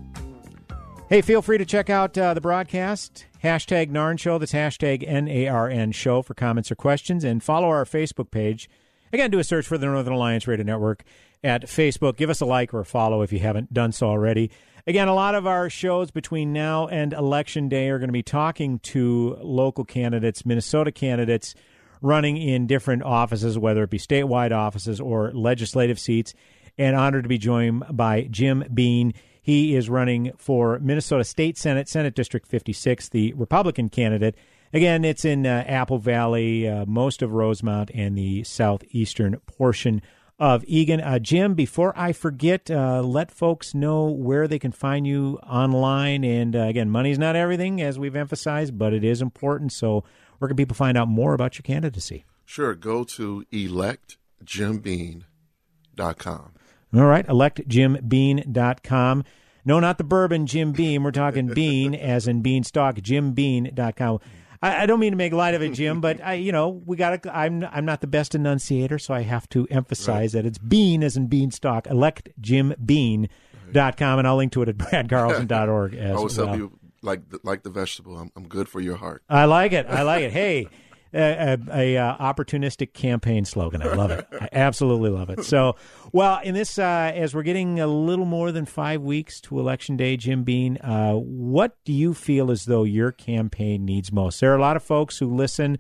[1.09, 3.27] Hey, feel free to check out uh, the broadcast.
[3.43, 4.39] Hashtag NARN Show.
[4.39, 7.23] That's hashtag N-A-R-N Show for comments or questions.
[7.23, 8.69] And follow our Facebook page.
[9.15, 11.05] Again, do a search for the Northern Alliance Radio Network
[11.45, 12.17] at Facebook.
[12.17, 14.51] Give us a like or a follow if you haven't done so already.
[14.89, 18.25] Again, a lot of our shows between now and Election Day are going to be
[18.25, 21.55] talking to local candidates, Minnesota candidates
[22.03, 26.35] running in different offices, whether it be statewide offices or legislative seats.
[26.77, 29.15] And honored to be joined by Jim Bean.
[29.41, 34.35] He is running for Minnesota State Senate, Senate District 56, the Republican candidate.
[34.75, 40.03] Again, it's in uh, Apple Valley, uh, most of Rosemount, and the southeastern portion
[40.37, 41.01] of Eagan.
[41.01, 46.25] Uh, Jim, before I forget, uh, let folks know where they can find you online.
[46.25, 49.73] And uh, again, money's not everything, as we've emphasized, but it is important.
[49.73, 50.03] So,
[50.41, 52.25] where can people find out more about your candidacy?
[52.45, 52.75] Sure.
[52.75, 56.51] Go to electjimbean.com.
[56.97, 59.25] All right, electjimbean.com.
[59.65, 61.05] No, not the bourbon Jim Beam.
[61.05, 64.21] We're talking bean as in beanstalk, jimbean.com.
[64.63, 66.97] I, I don't mean to make light of it, Jim, but I, you know, we
[66.97, 70.43] got to, I'm, I'm not the best enunciator, so I have to emphasize right.
[70.43, 76.11] that it's bean as in beanstalk, electjimbean.com, and I'll link to it at bradcarlson.org as
[76.11, 76.47] I always well.
[76.47, 79.23] tell people, like the, like the vegetable, I'm, I'm good for your heart.
[79.29, 79.87] I like it.
[79.87, 80.33] I like it.
[80.33, 80.69] Hey,
[81.15, 83.83] a, a, a uh, opportunistic campaign slogan.
[83.83, 84.27] I love it.
[84.41, 85.45] I absolutely love it.
[85.45, 85.77] So,
[86.13, 89.97] well, in this, uh, as we're getting a little more than five weeks to election
[89.97, 94.41] day, Jim Bean, uh, what do you feel as though your campaign needs most?
[94.41, 95.79] There are a lot of folks who listen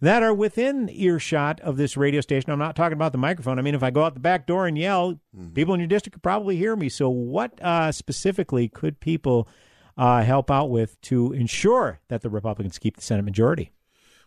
[0.00, 2.50] that are within earshot of this radio station.
[2.50, 3.58] I'm not talking about the microphone.
[3.58, 5.50] I mean, if I go out the back door and yell, mm-hmm.
[5.50, 6.88] people in your district could probably hear me.
[6.88, 9.48] So, what uh, specifically could people
[9.96, 13.70] uh, help out with to ensure that the Republicans keep the Senate majority?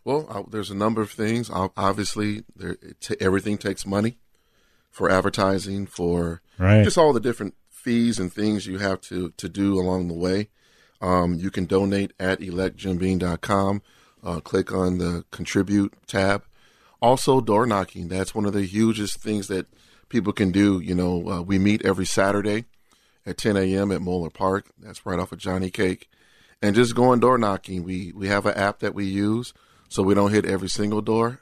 [0.08, 1.50] Well, I, there's a number of things.
[1.52, 4.18] Obviously, there, t- everything takes money
[4.90, 6.82] for advertising, for right.
[6.82, 10.48] just all the different fees and things you have to, to do along the way.
[11.02, 13.82] Um, you can donate at electjimbean.com.
[14.24, 16.46] Uh, click on the contribute tab.
[17.02, 18.08] Also, door knocking.
[18.08, 19.68] That's one of the hugest things that
[20.08, 20.80] people can do.
[20.80, 22.64] You know, uh, we meet every Saturday
[23.26, 23.92] at 10 a.m.
[23.92, 24.68] at Moeller Park.
[24.80, 26.10] That's right off of Johnny Cake.
[26.62, 27.84] And just going door knocking.
[27.84, 29.54] We, we have an app that we use
[29.90, 31.42] so we don't hit every single door.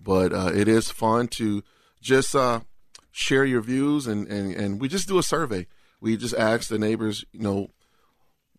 [0.00, 1.62] But uh, it is fun to
[2.00, 2.60] just uh,
[3.10, 5.66] share your views, and, and, and we just do a survey.
[6.00, 7.70] We just ask the neighbors, you know,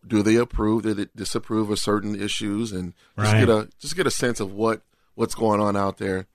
[0.07, 3.39] do they approve, do they disapprove of certain issues, and just Right.
[3.39, 4.81] get a just get a sense of what
[5.15, 6.27] what's going on out there.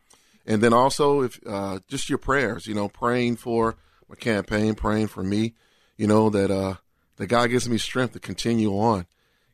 [0.46, 3.76] And then also, if uh, just your prayers, you know, praying for
[4.08, 5.54] my campaign, praying for me,
[5.96, 6.74] you know, that uh,
[7.16, 9.06] that God gives me strength to continue on.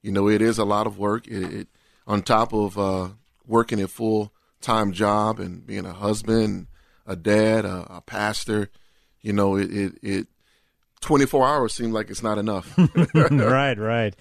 [0.03, 1.27] You know, it is a lot of work.
[1.27, 1.68] It, it
[2.07, 3.09] on top of uh,
[3.47, 6.66] working a full time job and being a husband,
[7.07, 8.70] a dad, a, a pastor.
[9.20, 10.26] you know, it it, it
[11.01, 12.76] 24 hours seemed like it's not enough.
[13.14, 14.16] right, right.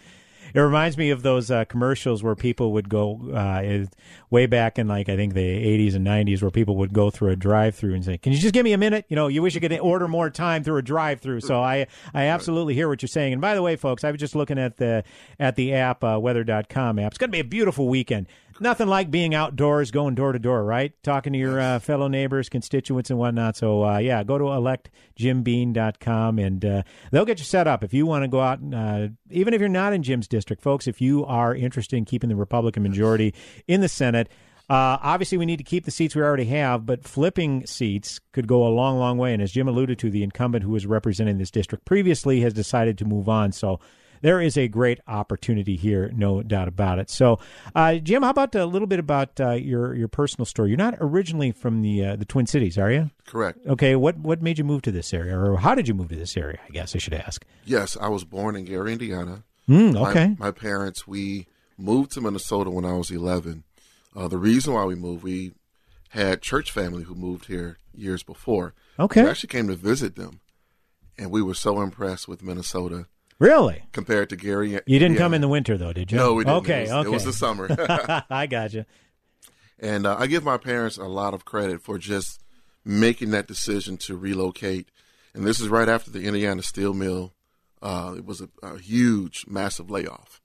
[0.54, 3.86] It reminds me of those uh, commercials where people would go uh,
[4.30, 7.32] way back in like I think the 80s and 90s, where people would go through
[7.32, 9.54] a drive-through and say, "Can you just give me a minute?" You know, you wish
[9.54, 11.42] you could order more time through a drive-through.
[11.42, 13.34] So I I absolutely hear what you're saying.
[13.34, 15.04] And by the way, folks, I was just looking at the
[15.42, 17.12] at the app uh, weather.com app.
[17.12, 18.28] It's going to be a beautiful weekend.
[18.60, 20.94] Nothing like being outdoors, going door to door, right?
[21.04, 23.58] Talking to your uh, fellow neighbors, constituents, and whatnot.
[23.58, 27.84] So, uh, yeah, go to electjimbean.com and uh, they'll get you set up.
[27.84, 30.88] If you want to go out, uh, even if you're not in Jim's district, folks,
[30.88, 33.34] if you are interested in keeping the Republican majority
[33.68, 34.30] in the Senate,
[34.70, 38.48] uh, obviously, we need to keep the seats we already have, but flipping seats could
[38.48, 39.32] go a long, long way.
[39.32, 42.98] And as Jim alluded to, the incumbent who was representing this district previously has decided
[43.00, 43.52] to move on.
[43.52, 43.80] So
[44.26, 47.12] there is a great opportunity here, no doubt about it.
[47.12, 47.38] So,
[47.76, 50.70] uh, Jim, how about a little bit about uh, your your personal story?
[50.70, 53.12] You're not originally from the uh, the Twin Cities, are you?
[53.28, 53.60] Correct.
[53.68, 53.96] Okay.
[53.96, 56.36] What what made you move to this area, or how did you move to this
[56.36, 56.58] area?
[56.68, 57.46] I guess I should ask.
[57.66, 59.44] Yes, I was born in Gary, Indiana.
[59.70, 60.36] Mm, My- okay.
[60.40, 61.46] My, parents, we
[61.78, 63.64] moved to Minnesota when I was 11.
[64.16, 65.54] Uh, the reason why we moved, we
[66.10, 68.74] had church family who moved here years before.
[68.98, 69.22] Okay.
[69.24, 70.40] We actually came to visit them,
[71.16, 73.06] and we were so impressed with Minnesota
[73.40, 73.84] Really?
[73.92, 74.80] compared to Gary.
[74.86, 76.18] You didn't come in the winter, though, did you?
[76.18, 76.58] No, we didn't.
[76.60, 76.84] Okay.
[76.84, 77.10] It was, okay.
[77.10, 77.68] It was the summer.
[78.30, 78.86] I got you.
[79.80, 82.44] And uh, I give my parents a lot of credit for just
[82.86, 84.90] making that decision to relocate.
[85.34, 87.34] And this is right after the Indiana steel mill.
[87.82, 90.42] Uh, it was a, a huge, massive layoff,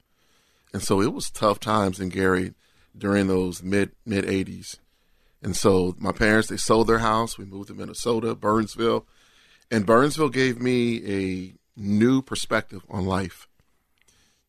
[0.74, 2.55] and so it was tough times in Gary
[2.97, 4.76] during those mid mid '80s.
[5.41, 7.38] And so my parents they sold their house.
[7.38, 9.07] We moved to Minnesota, Burnsville,
[9.70, 13.48] and Burnsville gave me a new perspective on life.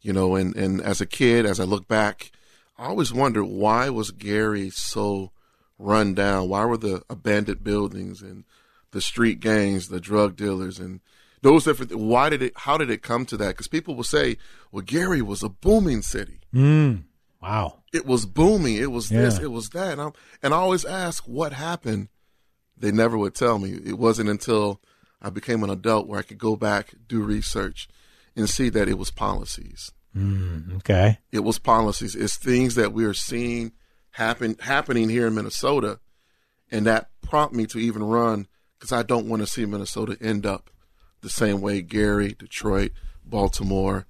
[0.02, 2.32] You know, and and as a kid, as I look back,
[2.78, 5.32] I always wondered why was Gary so
[5.78, 6.50] run down?
[6.50, 8.44] Why were the abandoned buildings and
[8.92, 11.00] the street gangs, the drug dealers, and
[11.44, 11.96] those different?
[11.96, 12.54] Why did it?
[12.56, 13.50] How did it come to that?
[13.50, 14.38] Because people will say,
[14.72, 16.40] "Well, Gary was a booming city.
[16.54, 17.04] Mm.
[17.42, 17.80] Wow.
[17.94, 18.78] It was booming.
[18.78, 19.38] It was this.
[19.40, 22.10] It was that." And, and I always ask, "What happened?"
[22.76, 23.74] They never would tell me.
[23.86, 24.82] It wasn't until
[25.22, 27.88] I became an adult where I could go back, do research,
[28.36, 29.92] and see that it was policies.
[30.16, 31.20] Mm, okay.
[31.32, 32.16] It was policies.
[32.16, 33.72] It's things that we are seeing
[34.12, 36.00] happen happening here in Minnesota,
[36.72, 38.48] and that prompt me to even run
[38.78, 40.70] because I don't want to see Minnesota end up
[41.22, 42.92] the same way Gary, Detroit,
[43.24, 44.08] Baltimore,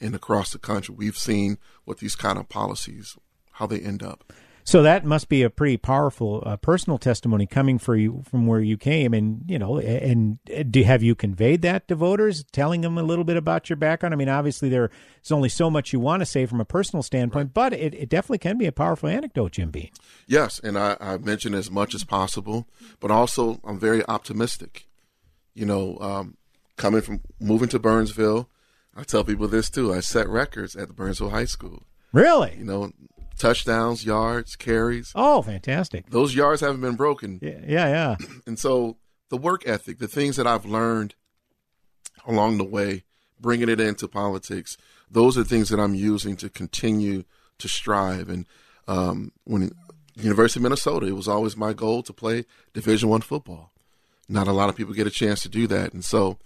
[0.00, 0.94] and across the country.
[0.96, 3.16] We've seen what these kind of policies
[3.52, 4.32] how they end up.
[4.64, 8.60] So that must be a pretty powerful uh, personal testimony coming for you from where
[8.60, 12.82] you came, and you know, and, and do have you conveyed that to voters, telling
[12.82, 14.14] them a little bit about your background?
[14.14, 14.90] I mean, obviously there's
[15.30, 18.38] only so much you want to say from a personal standpoint, but it, it definitely
[18.38, 19.90] can be a powerful anecdote, Jim Bean.
[20.26, 22.66] Yes, and I, I mentioned as much as possible,
[23.00, 24.86] but also I'm very optimistic.
[25.54, 26.36] You know, um,
[26.76, 28.48] coming from moving to Burnsville,
[28.96, 29.92] I tell people this too.
[29.92, 31.84] I set records at the Burnsville High School.
[32.12, 32.56] Really?
[32.58, 32.92] You know,
[33.40, 35.12] touchdowns, yards, carries.
[35.14, 36.10] Oh, fantastic!
[36.10, 37.38] Those yards haven't been broken.
[37.42, 38.16] Yeah, yeah, yeah.
[38.46, 38.98] And so
[39.30, 41.14] the work ethic, the things that I've learned
[42.26, 43.04] along the way,
[43.40, 44.76] bringing it into politics,
[45.10, 47.24] those are things that I'm using to continue
[47.58, 48.28] to strive.
[48.28, 48.46] And
[48.86, 49.70] um, when
[50.16, 53.72] University of Minnesota, it was always my goal to play Division One football.
[54.28, 56.38] Not a lot of people get a chance to do that, and so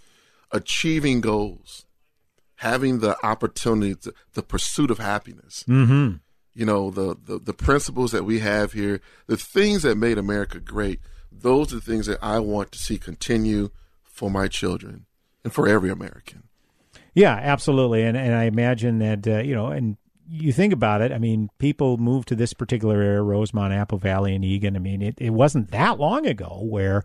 [0.51, 1.85] achieving goals,
[2.55, 5.63] having the opportunity, to, the pursuit of happiness.
[5.67, 6.17] Mm-hmm.
[6.55, 10.59] You know the, the the principles that we have here, the things that made America
[10.59, 11.01] great.
[11.31, 13.69] Those are the things that I want to see continue
[14.03, 15.05] for my children
[15.43, 16.43] and for every American.
[17.13, 19.97] Yeah, absolutely, and and I imagine that uh, you know, and
[20.29, 21.11] you think about it.
[21.11, 24.75] I mean, people moved to this particular area, Rosemount, Apple Valley, and Eagan.
[24.75, 27.03] I mean, it, it wasn't that long ago where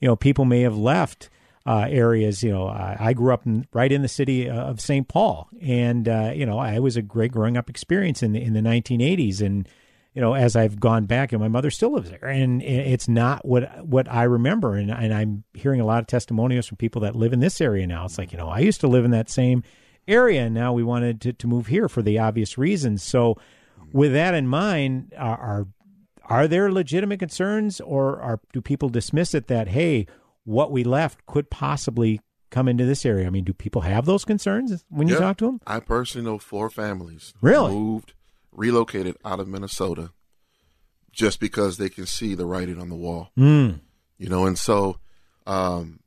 [0.00, 1.30] you know people may have left
[1.66, 2.42] uh, areas.
[2.42, 5.08] You know, I, I grew up in, right in the city of St.
[5.08, 8.52] Paul, and uh, you know, I was a great growing up experience in the in
[8.52, 9.68] the 1980s, and
[10.14, 13.44] you know, as I've gone back, and my mother still lives there, and it's not
[13.44, 17.16] what what I remember, and and I'm hearing a lot of testimonials from people that
[17.16, 18.04] live in this area now.
[18.04, 19.64] It's like you know, I used to live in that same
[20.06, 23.02] area, and now we wanted to, to move here for the obvious reasons.
[23.02, 23.36] So,
[23.92, 25.66] with that in mind, are, are
[26.26, 30.06] are there legitimate concerns, or are do people dismiss it that hey,
[30.44, 32.20] what we left could possibly
[32.50, 33.26] come into this area?
[33.26, 35.20] I mean, do people have those concerns when you Yeah.
[35.20, 35.60] talk to them?
[35.66, 37.72] I personally know four families who Really?
[37.72, 38.14] moved,
[38.52, 40.10] relocated out of Minnesota
[41.12, 43.30] just because they can see the writing on the wall.
[43.38, 43.80] Mm.
[44.18, 44.98] You know, and so
[45.46, 46.00] um,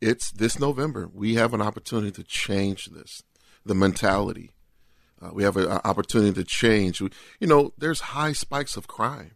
[0.00, 1.08] it's this November.
[1.12, 3.22] We have an opportunity to change this,
[3.64, 4.52] the mentality.
[5.20, 7.00] Uh, we have an opportunity to change.
[7.00, 7.10] We-
[7.40, 9.32] You know, there's high spikes of crime.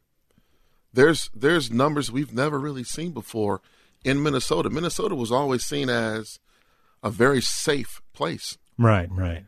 [0.93, 3.61] There's there's numbers we've never really seen before
[4.05, 4.71] in Minnesota.
[4.71, 6.39] Minnesota was always seen as
[7.03, 8.59] a very safe place.
[8.79, 9.45] Right, right.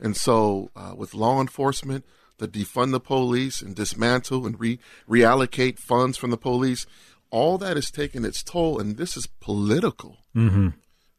[0.00, 2.04] And so, uh, with law enforcement,
[2.38, 4.78] to defund the police and dismantle and re-
[5.08, 6.86] reallocate funds from the police,
[7.30, 10.18] all that is taking its toll, and this is political.
[10.34, 10.68] Mm-hmm.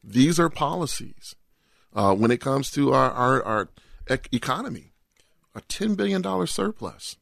[0.02, 1.34] These are policies.
[1.94, 3.68] Uh, when it comes to our, our, our
[4.08, 4.92] ec- economy,
[5.54, 7.16] a $10 billion surplus.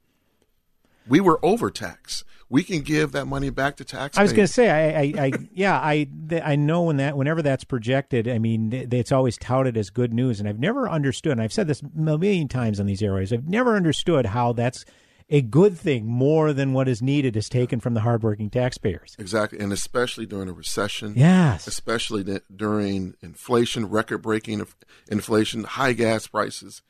[1.08, 2.24] We were overtaxed.
[2.48, 4.18] We can give that money back to taxpayers.
[4.18, 7.16] I was going to say, I, I, I yeah, I, th- I know when that,
[7.16, 10.88] whenever that's projected, I mean, th- it's always touted as good news, and I've never
[10.88, 11.32] understood.
[11.32, 13.32] And I've said this a million times on these airways.
[13.32, 14.84] I've never understood how that's
[15.28, 19.16] a good thing more than what is needed is taken from the hardworking taxpayers.
[19.18, 21.14] Exactly, and especially during a recession.
[21.16, 21.66] Yes.
[21.66, 24.64] Especially during inflation, record-breaking
[25.10, 26.82] inflation, high gas prices.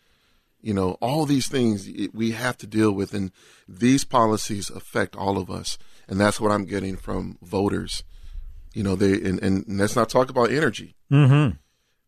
[0.67, 3.31] You know, all these things we have to deal with, and
[3.69, 8.03] these policies affect all of us, and that's what I'm getting from voters.
[8.75, 10.97] You know, they and, and let's not talk about energy.
[11.09, 11.57] Mm-hmm.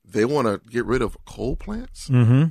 [0.04, 2.08] They want to get rid of coal plants.
[2.08, 2.46] Mm-hmm.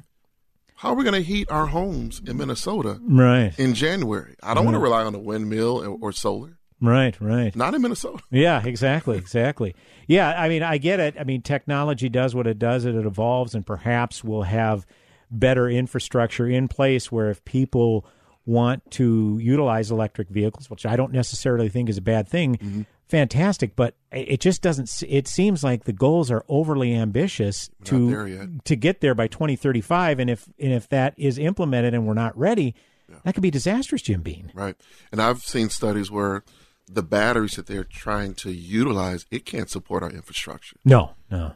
[0.76, 3.52] How are we going to heat our homes in Minnesota Right.
[3.60, 4.36] in January?
[4.42, 6.58] I don't want to rely on a windmill or, or solar.
[6.80, 7.54] Right, right.
[7.54, 8.24] Not in Minnesota.
[8.32, 9.76] Yeah, exactly, exactly.
[10.08, 11.16] Yeah, I mean, I get it.
[11.20, 14.86] I mean, technology does what it does, and it evolves, and perhaps we'll have
[15.30, 18.06] better infrastructure in place where if people
[18.46, 22.82] want to utilize electric vehicles, which I don't necessarily think is a bad thing, mm-hmm.
[23.08, 23.76] fantastic.
[23.76, 25.04] But it just doesn't.
[25.08, 28.40] It seems like the goals are overly ambitious We're not there yet.
[28.40, 32.14] to to get there by 2035, and if and if that is implemented and we're
[32.14, 32.74] not ready,
[33.24, 34.52] that could be disastrous, Jim Bean.
[34.56, 34.76] Right.
[35.12, 36.44] And I've seen studies where
[36.90, 40.78] the batteries that they're trying to utilize, it can't support our infrastructure.
[40.86, 41.54] No, no.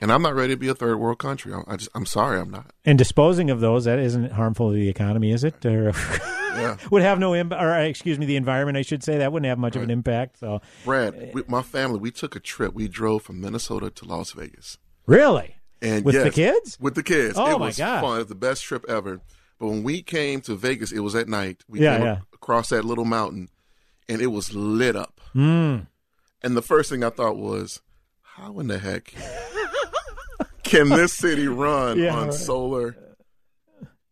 [0.00, 1.52] And I'm not ready to be a third world country.
[1.54, 2.70] I, I just, I'm sorry, I'm not.
[2.84, 5.64] And disposing of those, that isn't harmful to the economy, is it?
[5.64, 5.92] Or
[6.90, 9.18] would have no impact, or excuse me, the environment, I should say.
[9.18, 10.38] That wouldn't have much of an impact.
[10.38, 12.74] So, Brad, we, my family, we took a trip.
[12.74, 14.78] We drove from Minnesota to Las Vegas.
[15.06, 15.56] really?
[15.82, 16.78] And With the kids?
[16.80, 17.34] With the kids.
[17.36, 18.00] Oh, it my was God.
[18.00, 18.14] fun.
[18.16, 19.20] It was the best trip ever.
[19.58, 21.64] But when we came to Vegas, it was at night.
[21.68, 22.18] We Yeah, came yeah.
[22.32, 23.50] across that little mountain
[24.08, 25.20] and it was lit up.
[25.34, 25.86] Mm.
[26.42, 27.82] And the first thing I thought was,
[28.22, 29.12] how in the heck
[30.66, 32.34] can this city run Yeah, on right.
[32.34, 32.96] solar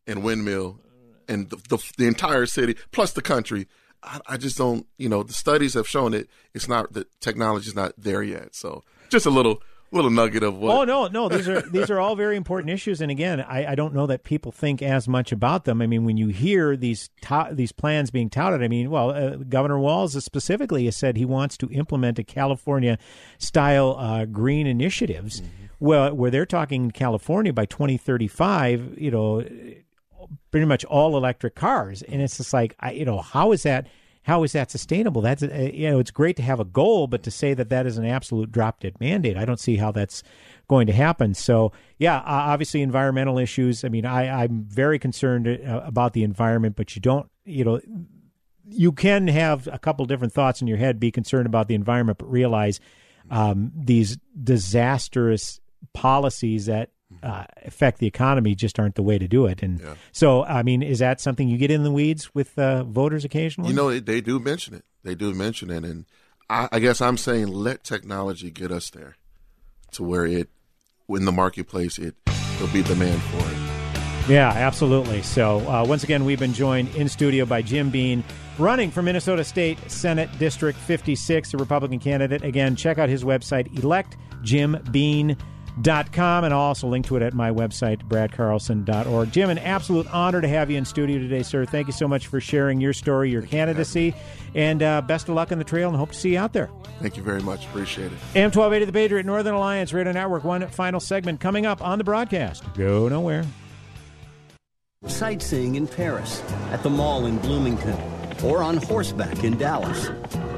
[0.07, 0.81] and windmill
[1.29, 3.67] and the, the, the entire city plus the country?
[4.03, 6.29] I, I just don't, you know, the studies have shown it.
[6.55, 8.55] It's not, the technology is not there yet.
[8.55, 10.77] So just a little, little nugget of what.
[10.77, 13.01] Oh no, no, these are these are all very important issues.
[13.01, 15.81] And again, I, I don't know that people think as much about them.
[15.81, 19.37] I mean, when you hear these to, these plans being touted, I mean, well, uh,
[19.37, 22.99] Governor Walz specifically has said he wants to implement a California
[23.39, 25.43] style uh, green initiatives.
[25.85, 29.45] Well, where they're talking California by 2035, you know,
[30.51, 33.89] pretty much all electric cars, and it's just like, I, you know, how is that?
[34.23, 35.21] How is that sustainable?
[35.21, 37.85] That's uh, you know, it's great to have a goal, but to say that that
[37.85, 40.23] is an absolute drop dead mandate, I don't see how that's
[40.69, 41.35] going to happen.
[41.35, 43.85] So, yeah, obviously environmental issues.
[43.85, 47.83] I mean, I, I'm very concerned uh, about the environment, but you don't, you know,
[48.67, 52.17] you can have a couple different thoughts in your head, be concerned about the environment,
[52.17, 52.81] but realize
[53.31, 55.61] um, these disastrous
[55.93, 56.91] policies that
[57.23, 59.63] uh, affect the economy just aren't the way to do it.
[59.63, 59.81] And
[60.13, 63.71] so, I mean, is that something you get in the weeds with uh, voters occasionally?
[63.71, 64.85] You know, they, they do mention it.
[65.03, 66.07] They do mention it, and
[66.49, 69.17] I, I guess I'm saying let technology get us there,
[69.93, 70.49] to where it,
[71.09, 74.31] in the marketplace, it there'll be demand for it.
[74.31, 75.21] Yeah, absolutely.
[75.21, 78.25] So, uh, once again, we've been joined in studio by Jim Bean,
[78.59, 82.43] running for Minnesota State Senate District 56, the Republican candidate.
[82.43, 85.37] Again, check out his website, electjimbean.com,
[85.83, 89.33] and I'll also link to it at my website, bradcarlson.org.
[89.33, 91.65] Jim, an absolute honor to have you in studio today, sir.
[91.65, 94.15] Thank you so much for sharing your story, your candidacy,
[94.55, 96.71] and uh, best of luck on the trail, and hope to see you out there.
[97.01, 97.67] Thank you very much.
[97.67, 98.19] Appreciate it.
[98.35, 100.45] AM 1280 The Patriot, Northern Alliance Radio Network.
[100.45, 102.63] One final segment coming up on the broadcast.
[102.75, 103.45] Go nowhere.
[105.07, 107.97] Sightseeing in Paris, at the mall in Bloomington,
[108.43, 110.09] or on horseback in Dallas.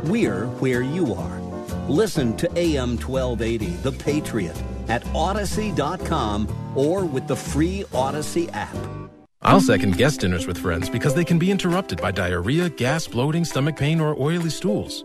[0.05, 1.41] We're where you are.
[1.89, 8.77] Listen to AM 1280, The Patriot, at Odyssey.com or with the free Odyssey app.
[9.43, 13.45] I'll second guest dinners with friends because they can be interrupted by diarrhea, gas, bloating,
[13.45, 15.05] stomach pain, or oily stools.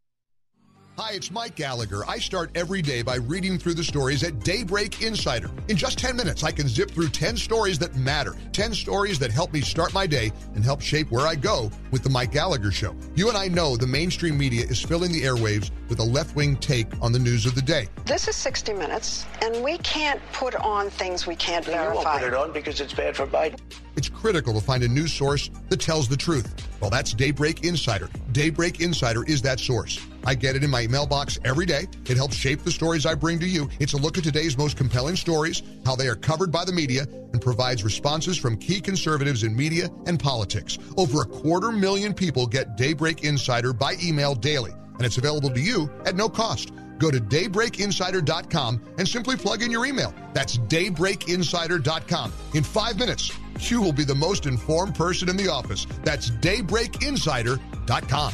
[1.03, 2.07] Hi, it's Mike Gallagher.
[2.07, 5.49] I start every day by reading through the stories at Daybreak Insider.
[5.67, 9.31] In just 10 minutes, I can zip through 10 stories that matter, 10 stories that
[9.31, 12.71] help me start my day and help shape where I go with The Mike Gallagher
[12.71, 12.95] Show.
[13.15, 16.55] You and I know the mainstream media is filling the airwaves with a left wing
[16.57, 17.87] take on the news of the day.
[18.05, 22.21] This is 60 Minutes, and we can't put on things we can't You won't put
[22.21, 23.59] it on because it's bad for Biden.
[23.95, 26.53] It's critical to find a news source that tells the truth.
[26.79, 28.07] Well, that's Daybreak Insider.
[28.33, 29.99] Daybreak Insider is that source.
[30.25, 31.87] I get it in my mailbox every day.
[32.05, 33.69] It helps shape the stories I bring to you.
[33.79, 37.03] It's a look at today's most compelling stories, how they are covered by the media,
[37.33, 40.77] and provides responses from key conservatives in media and politics.
[40.97, 45.59] Over a quarter million people get Daybreak Insider by email daily, and it's available to
[45.59, 46.71] you at no cost.
[46.99, 50.13] Go to daybreakinsider.com and simply plug in your email.
[50.33, 52.33] That's daybreakinsider.com.
[52.53, 55.87] In five minutes, you will be the most informed person in the office.
[56.03, 58.33] That's daybreakinsider.com.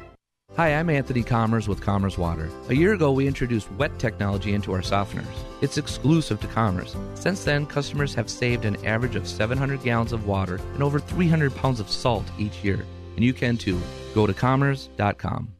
[0.57, 2.49] Hi, I'm Anthony Commerce with Commerce Water.
[2.67, 5.23] A year ago, we introduced wet technology into our softeners.
[5.61, 6.93] It's exclusive to Commerce.
[7.15, 11.55] Since then, customers have saved an average of 700 gallons of water and over 300
[11.55, 12.85] pounds of salt each year.
[13.15, 13.79] And you can too.
[14.13, 15.53] Go to commerce.com.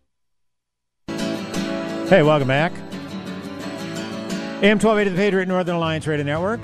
[1.07, 2.73] Hey, welcome back.
[4.61, 6.59] AM 1280 The Patriot Northern Alliance Radio Network.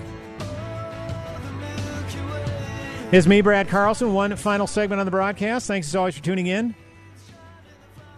[3.13, 4.13] It's me, Brad Carlson.
[4.13, 5.65] One final segment on the broadcast.
[5.65, 6.75] Thanks as always for tuning in.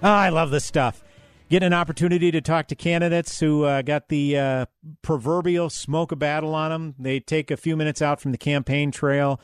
[0.02, 1.04] Ah, I love this stuff.
[1.50, 4.66] Getting an opportunity to talk to candidates who uh, got the uh,
[5.02, 6.96] proverbial smoke a battle on them.
[6.98, 9.42] They take a few minutes out from the campaign trail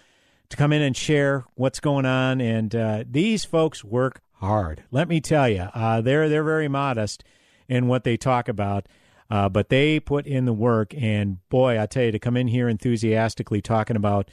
[0.47, 2.39] to come in and share what's going on.
[2.39, 4.83] And uh, these folks work hard.
[4.91, 7.25] Let me tell you, uh, they're they're very modest
[7.67, 8.87] in what they talk about,
[9.29, 10.93] uh, but they put in the work.
[10.95, 14.29] And boy, I tell you, to come in here enthusiastically talking about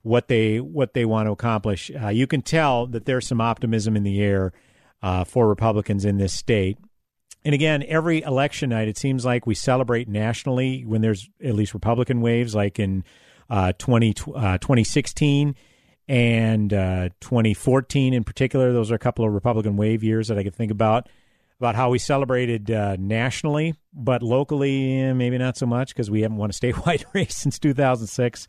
[0.00, 3.96] what they what they want to accomplish, uh, you can tell that there's some optimism
[3.96, 4.52] in the air
[5.02, 6.78] uh, for Republicans in this state.
[7.44, 11.72] And again, every election night, it seems like we celebrate nationally when there's at least
[11.72, 13.04] Republican waves, like in
[13.48, 15.54] uh, 20, uh, 2016
[16.08, 18.72] and uh, 2014 in particular.
[18.72, 21.08] Those are a couple of Republican wave years that I could think about,
[21.60, 26.22] about how we celebrated uh, nationally, but locally, eh, maybe not so much because we
[26.22, 28.48] haven't won a statewide race since 2006.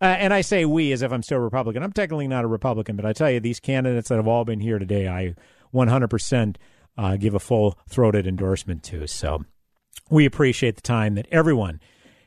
[0.00, 1.82] Uh, and I say we as if I'm still a Republican.
[1.82, 4.60] I'm technically not a Republican, but I tell you, these candidates that have all been
[4.60, 5.34] here today, I
[5.74, 6.56] 100%
[6.96, 9.06] uh, give a full throated endorsement to.
[9.06, 9.44] So
[10.10, 11.80] we appreciate the time that everyone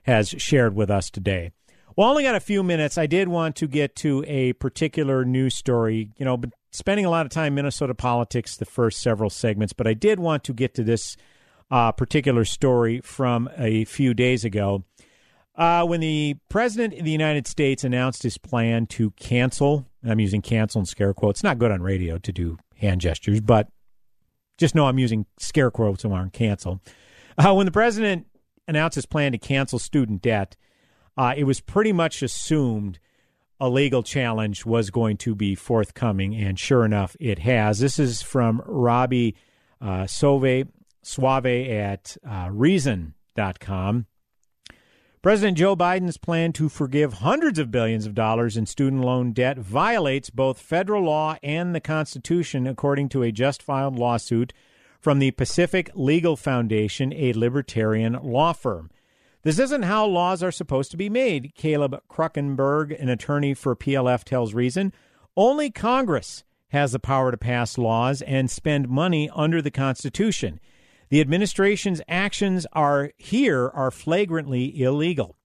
[0.04, 1.52] has shared with us today.
[1.96, 2.98] Well, only got a few minutes.
[2.98, 6.10] I did want to get to a particular news story.
[6.18, 6.42] You know,
[6.72, 10.20] spending a lot of time in Minnesota politics the first several segments, but I did
[10.20, 11.16] want to get to this
[11.72, 14.84] uh, particular story from a few days ago.
[15.56, 20.20] Uh, when the president of the United States announced his plan to cancel, and I'm
[20.20, 21.40] using cancel in scare quotes.
[21.40, 23.68] It's not good on radio to do hand gestures, but
[24.58, 26.82] just know I'm using scare quotes on cancel.
[27.38, 28.28] Uh, when the president
[28.68, 30.56] announced his plan to cancel student debt,
[31.18, 33.00] uh, it was pretty much assumed
[33.60, 37.80] a legal challenge was going to be forthcoming, and sure enough, it has.
[37.80, 39.36] This is from Robby
[39.80, 40.68] uh, Suave,
[41.04, 44.06] Suave at uh, Reason.com.
[45.26, 49.58] President Joe Biden's plan to forgive hundreds of billions of dollars in student loan debt
[49.58, 54.54] violates both federal law and the Constitution, according to a just filed lawsuit
[55.02, 58.92] from the Pacific Legal Foundation, a libertarian law firm.
[59.42, 64.24] This isn't how laws are supposed to be made, Caleb Kruckenberg, an attorney for PLF,
[64.26, 64.94] tells Reason.
[65.36, 70.60] Only Congress has the power to pass laws and spend money under the Constitution.
[71.10, 75.36] The administration's actions are here are flagrantly illegal.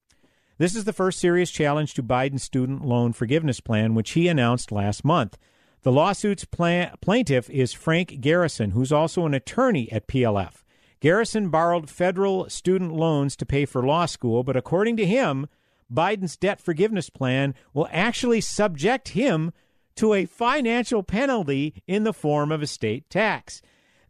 [0.57, 4.71] This is the first serious challenge to Biden's student loan forgiveness plan, which he announced
[4.71, 5.37] last month.
[5.83, 10.63] The lawsuit's pla- plaintiff is Frank Garrison, who's also an attorney at PLF.
[10.99, 15.47] Garrison borrowed federal student loans to pay for law school, but according to him,
[15.91, 19.51] Biden's debt forgiveness plan will actually subject him
[19.95, 23.61] to a financial penalty in the form of a state tax.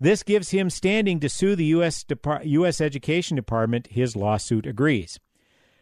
[0.02, 2.04] This gives him standing to sue the U.S.
[2.04, 2.82] Depart- U.S.
[2.82, 3.86] Education Department.
[3.86, 5.20] His lawsuit agrees.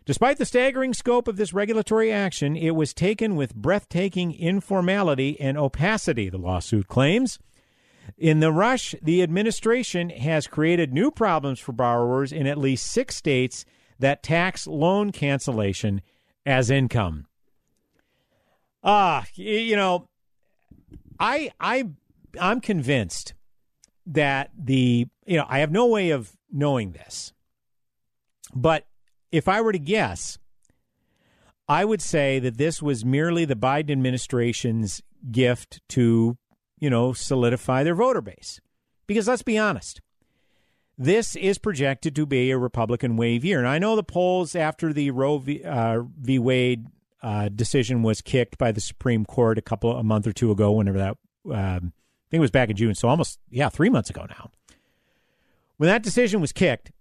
[0.04, 5.58] Despite the staggering scope of this regulatory action, it was taken with breathtaking informality and
[5.58, 7.40] opacity, the lawsuit claims.
[8.18, 13.16] In the rush, the administration has created new problems for borrowers in at least six
[13.16, 13.64] states
[14.00, 16.02] that tax loan cancellation
[16.46, 17.26] as income.
[18.84, 20.10] Ah, you know,
[21.18, 21.90] I I
[22.38, 23.34] I'm convinced
[24.10, 27.34] that the you know I have no way of knowing this,
[28.54, 28.86] but
[29.32, 30.38] if I were to guess,
[31.68, 35.02] I would say that this was merely the Biden administration's
[35.32, 36.38] gift to
[36.80, 38.60] you know solidify their voter base,
[39.08, 40.02] because let's be honest.
[41.02, 43.60] This is projected to be a Republican wave year.
[43.60, 45.64] And I know the polls after the Roe v.
[45.64, 46.40] Uh, v.
[46.40, 46.88] Wade
[47.24, 50.74] uh, decision was kicked by the Supreme Court a couple a month or two ago,
[50.74, 51.18] whenever that
[51.54, 51.94] um,
[52.30, 54.52] think it was back in June, so almost yeah, three months ago now.
[55.78, 56.92] When that decision was kicked,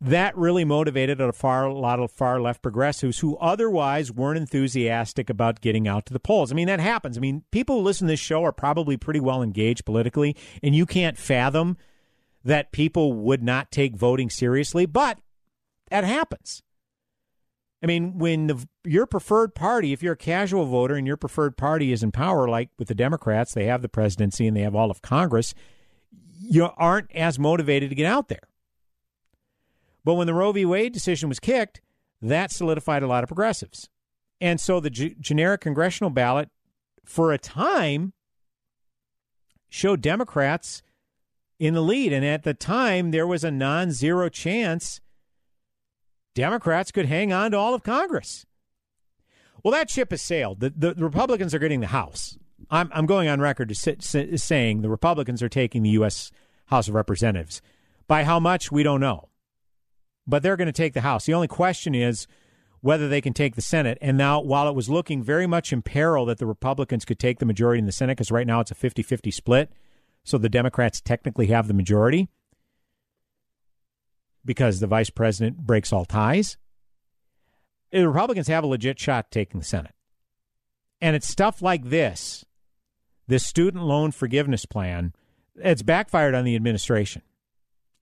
[0.00, 5.28] that really motivated a far a lot of far left progressives who otherwise weren't enthusiastic
[5.28, 6.50] about getting out to the polls.
[6.50, 7.18] I mean, that happens.
[7.18, 10.74] I mean, people who listen to this show are probably pretty well engaged politically, and
[10.74, 11.76] you can't fathom
[12.44, 15.18] that people would not take voting seriously, but
[15.90, 16.62] that happens.
[17.82, 21.56] I mean, when the, your preferred party, if you're a casual voter and your preferred
[21.56, 24.74] party is in power, like with the Democrats, they have the presidency and they have
[24.74, 25.54] all of Congress,
[26.38, 28.48] you aren't as motivated to get out there.
[30.04, 30.64] But when the Roe v.
[30.64, 31.80] Wade decision was kicked,
[32.20, 33.88] that solidified a lot of progressives.
[34.40, 36.50] And so the g- generic congressional ballot,
[37.04, 38.12] for a time,
[39.68, 40.82] showed Democrats
[41.58, 42.12] in the lead.
[42.12, 45.00] And at the time, there was a non zero chance
[46.34, 48.46] Democrats could hang on to all of Congress.
[49.62, 50.60] Well, that ship has sailed.
[50.60, 52.38] The, the, the Republicans are getting the House.
[52.70, 56.30] I'm, I'm going on record to sit, sit, saying the Republicans are taking the U.S.
[56.66, 57.60] House of Representatives.
[58.06, 59.28] By how much, we don't know.
[60.26, 61.26] But they're going to take the House.
[61.26, 62.26] The only question is
[62.80, 63.98] whether they can take the Senate.
[64.00, 67.38] And now, while it was looking very much in peril that the Republicans could take
[67.38, 69.70] the majority in the Senate, because right now it's a 50 50 split,
[70.24, 72.28] so the Democrats technically have the majority
[74.44, 76.56] because the vice president breaks all ties.
[77.92, 79.94] The Republicans have a legit shot taking the Senate.
[81.00, 82.44] And it's stuff like this,
[83.26, 85.14] this student loan forgiveness plan,
[85.56, 87.22] it's backfired on the administration.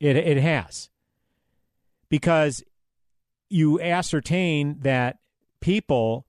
[0.01, 0.91] It, it has.
[2.09, 2.63] Because
[3.49, 5.19] you ascertain that
[5.61, 6.27] people,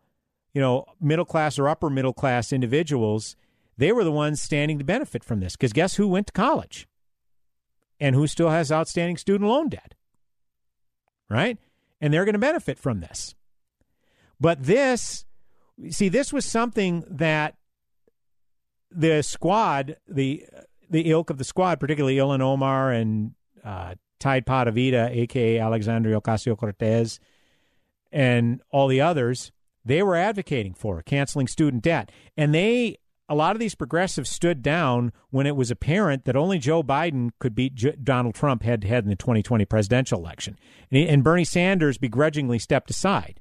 [0.53, 3.35] you know, middle class or upper middle class individuals,
[3.77, 5.55] they were the ones standing to benefit from this.
[5.55, 6.87] Because guess who went to college?
[7.99, 9.95] And who still has outstanding student loan debt?
[11.29, 11.57] Right?
[12.01, 13.35] And they're going to benefit from this.
[14.39, 15.25] But this,
[15.89, 17.55] see, this was something that
[18.91, 20.45] the squad, the
[20.89, 26.57] the ilk of the squad, particularly Ilhan Omar and uh, Tide Potavita, aka Alexandria Ocasio
[26.57, 27.19] Cortez,
[28.11, 29.51] and all the others,
[29.85, 32.97] they were advocating for canceling student debt, and they
[33.29, 37.29] a lot of these progressives stood down when it was apparent that only Joe Biden
[37.39, 40.57] could beat J- Donald Trump head to head in the 2020 presidential election.
[40.89, 43.39] And, he, and, Bernie Sanders begrudgingly stepped aside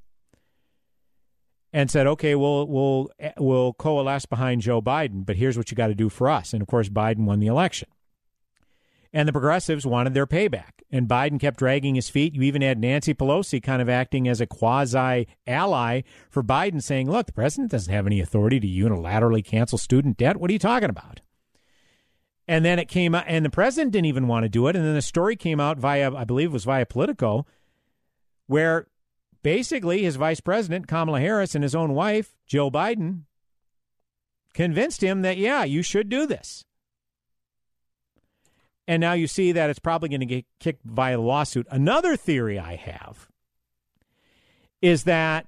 [1.72, 5.88] and said, "Okay, we'll we'll we'll coalesce behind Joe Biden, but here's what you got
[5.88, 7.88] to do for us." And of course, Biden won the election
[9.18, 10.74] and the progressives wanted their payback.
[10.92, 12.36] And Biden kept dragging his feet.
[12.36, 17.10] You even had Nancy Pelosi kind of acting as a quasi ally for Biden, saying,
[17.10, 20.36] look, the president doesn't have any authority to unilaterally cancel student debt.
[20.36, 21.20] What are you talking about?
[22.46, 24.76] And then it came out, and the president didn't even want to do it.
[24.76, 27.44] And then the story came out via, I believe it was via Politico,
[28.46, 28.86] where
[29.42, 33.22] basically his vice president, Kamala Harris, and his own wife, Joe Biden,
[34.54, 36.64] convinced him that, yeah, you should do this.
[38.88, 41.66] And now you see that it's probably going to get kicked by a lawsuit.
[41.70, 43.28] Another theory I have
[44.80, 45.46] is that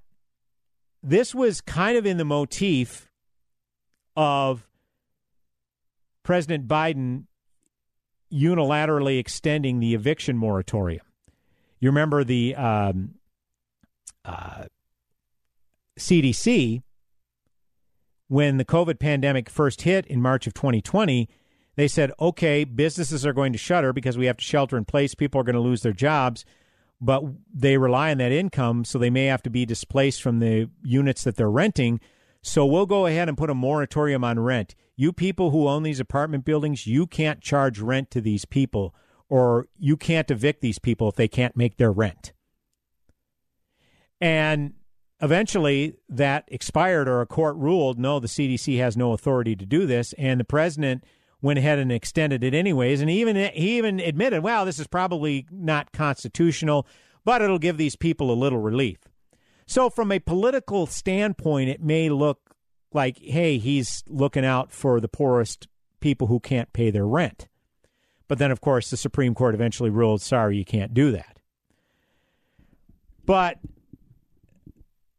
[1.02, 3.10] this was kind of in the motif
[4.14, 4.68] of
[6.22, 7.24] President Biden
[8.30, 11.06] unilaterally extending the eviction moratorium.
[11.80, 13.14] You remember the um,
[14.22, 14.64] uh,
[15.98, 16.82] CDC,
[18.28, 21.26] when the COVID pandemic first hit in March of 2020,
[21.80, 25.14] they said, okay, businesses are going to shutter because we have to shelter in place.
[25.14, 26.44] People are going to lose their jobs,
[27.00, 27.24] but
[27.54, 31.24] they rely on that income, so they may have to be displaced from the units
[31.24, 31.98] that they're renting.
[32.42, 34.74] So we'll go ahead and put a moratorium on rent.
[34.94, 38.94] You people who own these apartment buildings, you can't charge rent to these people,
[39.30, 42.34] or you can't evict these people if they can't make their rent.
[44.20, 44.74] And
[45.22, 49.86] eventually that expired or a court ruled no, the CDC has no authority to do
[49.86, 50.12] this.
[50.18, 51.04] And the president
[51.42, 53.00] went ahead and extended it anyways.
[53.00, 56.86] And even, he even admitted, well, this is probably not constitutional,
[57.24, 58.98] but it'll give these people a little relief.
[59.66, 62.56] So, from a political standpoint, it may look
[62.92, 65.68] like, hey, he's looking out for the poorest
[66.00, 67.48] people who can't pay their rent.
[68.26, 71.38] But then, of course, the Supreme Court eventually ruled, sorry, you can't do that.
[73.24, 73.58] But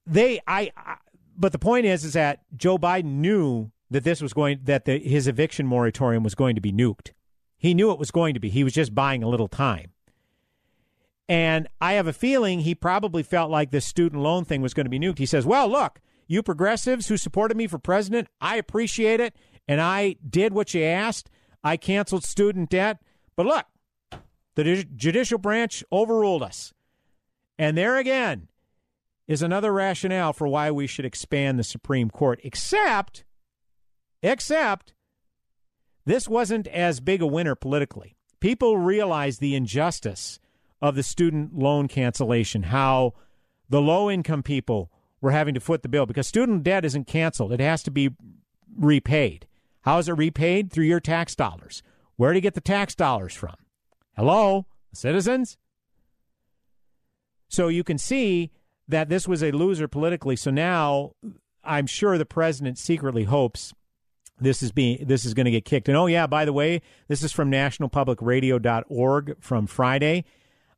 [0.05, 0.97] they, I, I
[1.37, 4.97] but the point is, is that Joe Biden knew that this was going, that the,
[4.97, 7.11] his eviction moratorium was going to be nuked.
[7.57, 8.49] He knew it was going to be.
[8.49, 9.91] He was just buying a little time.
[11.29, 14.85] And I have a feeling he probably felt like this student loan thing was going
[14.85, 15.19] to be nuked.
[15.19, 19.35] He says, Well, look, you progressives who supported me for president, I appreciate it.
[19.67, 21.29] And I did what you asked.
[21.63, 23.01] I canceled student debt.
[23.35, 23.65] But look,
[24.55, 26.73] the judicial branch overruled us.
[27.57, 28.47] And there again
[29.27, 33.23] is another rationale for why we should expand the Supreme Court, except,
[34.21, 34.93] except,
[36.05, 38.15] this wasn't as big a winner politically.
[38.39, 40.39] People realized the injustice
[40.81, 43.13] of the student loan cancellation, how
[43.69, 44.91] the low income people
[45.21, 48.09] were having to foot the bill because student debt isn't canceled, it has to be
[48.75, 49.47] repaid.
[49.81, 50.71] How is it repaid?
[50.71, 51.83] Through your tax dollars.
[52.15, 53.55] Where do you get the tax dollars from?
[54.15, 55.57] Hello, citizens?
[57.47, 58.51] So you can see
[58.87, 60.35] that this was a loser politically.
[60.35, 61.13] So now
[61.63, 63.73] I'm sure the president secretly hopes
[64.41, 65.87] this is being this is going to get kicked.
[65.87, 70.25] And oh yeah, by the way, this is from nationalpublicradio.org from Friday.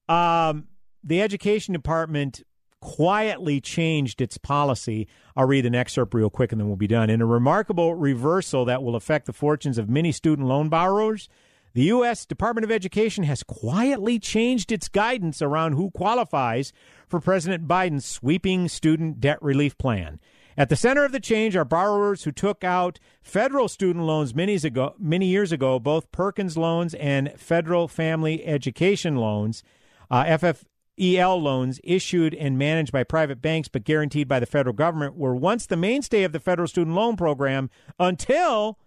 [0.08, 0.68] Um,
[1.04, 2.44] the education department
[2.82, 5.08] quietly changed its policy.
[5.38, 7.10] I'll read an excerpt real quick and then we'll be done.
[7.10, 11.30] In a remarkable reversal that will affect the fortunes of many student loan borrowers,
[11.74, 12.26] the U.S.
[12.26, 16.74] Department of Education has quietly changed its guidance around who qualifies
[17.08, 20.20] for President Biden's sweeping student debt relief plan.
[20.56, 24.56] At the center of the change are borrowers who took out federal student loans many,
[24.56, 29.64] ago, many years ago, both Perkins loans and federal family education loans.
[30.12, 35.16] Uh, FFEL loans issued and managed by private banks but guaranteed by the federal government
[35.16, 38.78] were once the mainstay of the federal student loan program until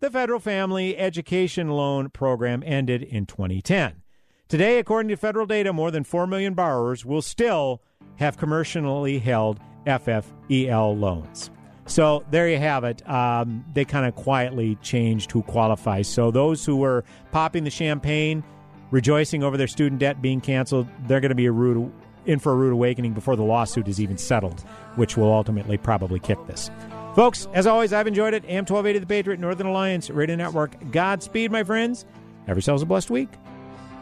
[0.00, 4.02] the federal family education loan program ended in 2010.
[4.48, 7.80] Today, according to federal data, more than 4 million borrowers will still
[8.16, 11.50] have commercially held FFEL loans.
[11.86, 13.08] So there you have it.
[13.08, 16.06] Um, they kind of quietly changed who qualifies.
[16.06, 18.44] So those who were popping the champagne,
[18.90, 21.92] rejoicing over their student debt being canceled, they're going to be a rude,
[22.26, 24.60] in for a rude awakening before the lawsuit is even settled,
[24.94, 26.70] which will ultimately probably kick this.
[27.16, 28.44] Folks, as always, I've enjoyed it.
[28.44, 30.92] AM 1280 The Patriot, Northern Alliance, Radio Network.
[30.92, 32.04] Godspeed, my friends.
[32.46, 33.30] Have yourselves a blessed week.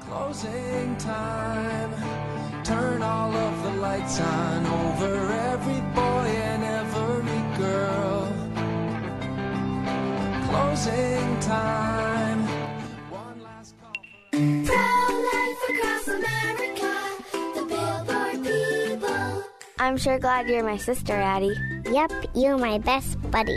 [0.02, 2.27] Closing time.
[2.68, 8.28] Turn all of the lights on over every boy and every girl.
[10.50, 12.46] Closing time.
[13.08, 13.94] One last call.
[14.32, 16.92] Pro-life across America,
[17.54, 19.44] the billboard people.
[19.78, 21.56] I'm sure glad you're my sister, Addie.
[21.90, 23.56] Yep, you're my best buddy.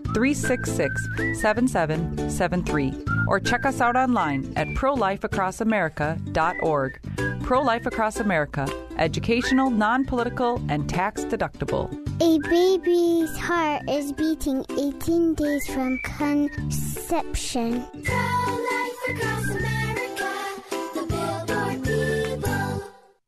[0.13, 2.93] 366 7773
[3.27, 6.99] or check us out online at prolifeacrossamerica.org.
[7.43, 11.91] Pro Life Across America, educational, non political, and tax deductible.
[12.21, 17.83] A baby's heart is beating 18 days from conception.
[18.03, 19.40] Pro-life across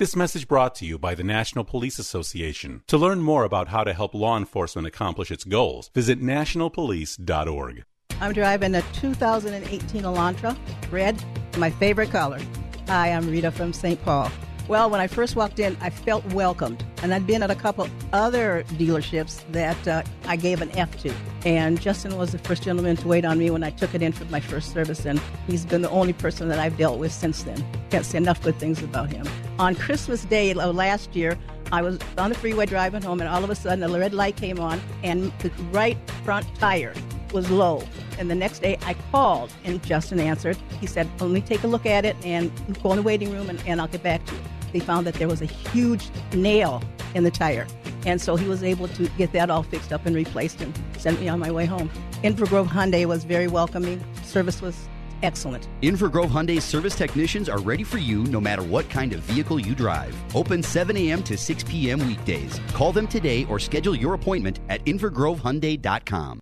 [0.00, 2.82] This message brought to you by the National Police Association.
[2.86, 7.84] To learn more about how to help law enforcement accomplish its goals, visit nationalpolice.org.
[8.18, 10.56] I'm driving a 2018 Elantra,
[10.90, 11.22] red,
[11.58, 12.40] my favorite color.
[12.88, 14.02] Hi, I'm Rita from St.
[14.02, 14.32] Paul.
[14.68, 16.82] Well, when I first walked in, I felt welcomed.
[17.02, 21.12] And I'd been at a couple other dealerships that uh, I gave an F to.
[21.44, 24.12] And Justin was the first gentleman to wait on me when I took it in
[24.12, 25.04] for my first service.
[25.04, 27.62] And he's been the only person that I've dealt with since then.
[27.90, 29.26] Can't say enough good things about him.
[29.60, 31.38] On Christmas Day last year,
[31.70, 34.36] I was on the freeway driving home, and all of a sudden, a red light
[34.36, 36.94] came on, and the right front tire
[37.34, 37.82] was low.
[38.18, 40.56] And the next day I called and Justin answered.
[40.80, 42.50] He said, me take a look at it and
[42.82, 44.40] go in the waiting room and, and I'll get back to you
[44.72, 46.82] they found that there was a huge nail
[47.14, 47.66] in the tire.
[48.06, 51.20] And so he was able to get that all fixed up and replaced and sent
[51.20, 51.90] me on my way home.
[52.22, 54.02] Inver Grove Hyundai was very welcoming.
[54.22, 54.88] Service was
[55.22, 55.68] excellent.
[55.82, 59.60] Inver Grove Hyundai service technicians are ready for you no matter what kind of vehicle
[59.60, 60.14] you drive.
[60.34, 61.22] Open 7 a.m.
[61.24, 62.06] to 6 p.m.
[62.06, 62.60] weekdays.
[62.72, 66.40] Call them today or schedule your appointment at invergrovehyundai.com.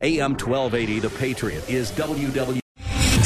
[0.00, 2.60] AM 1280 The Patriot is WW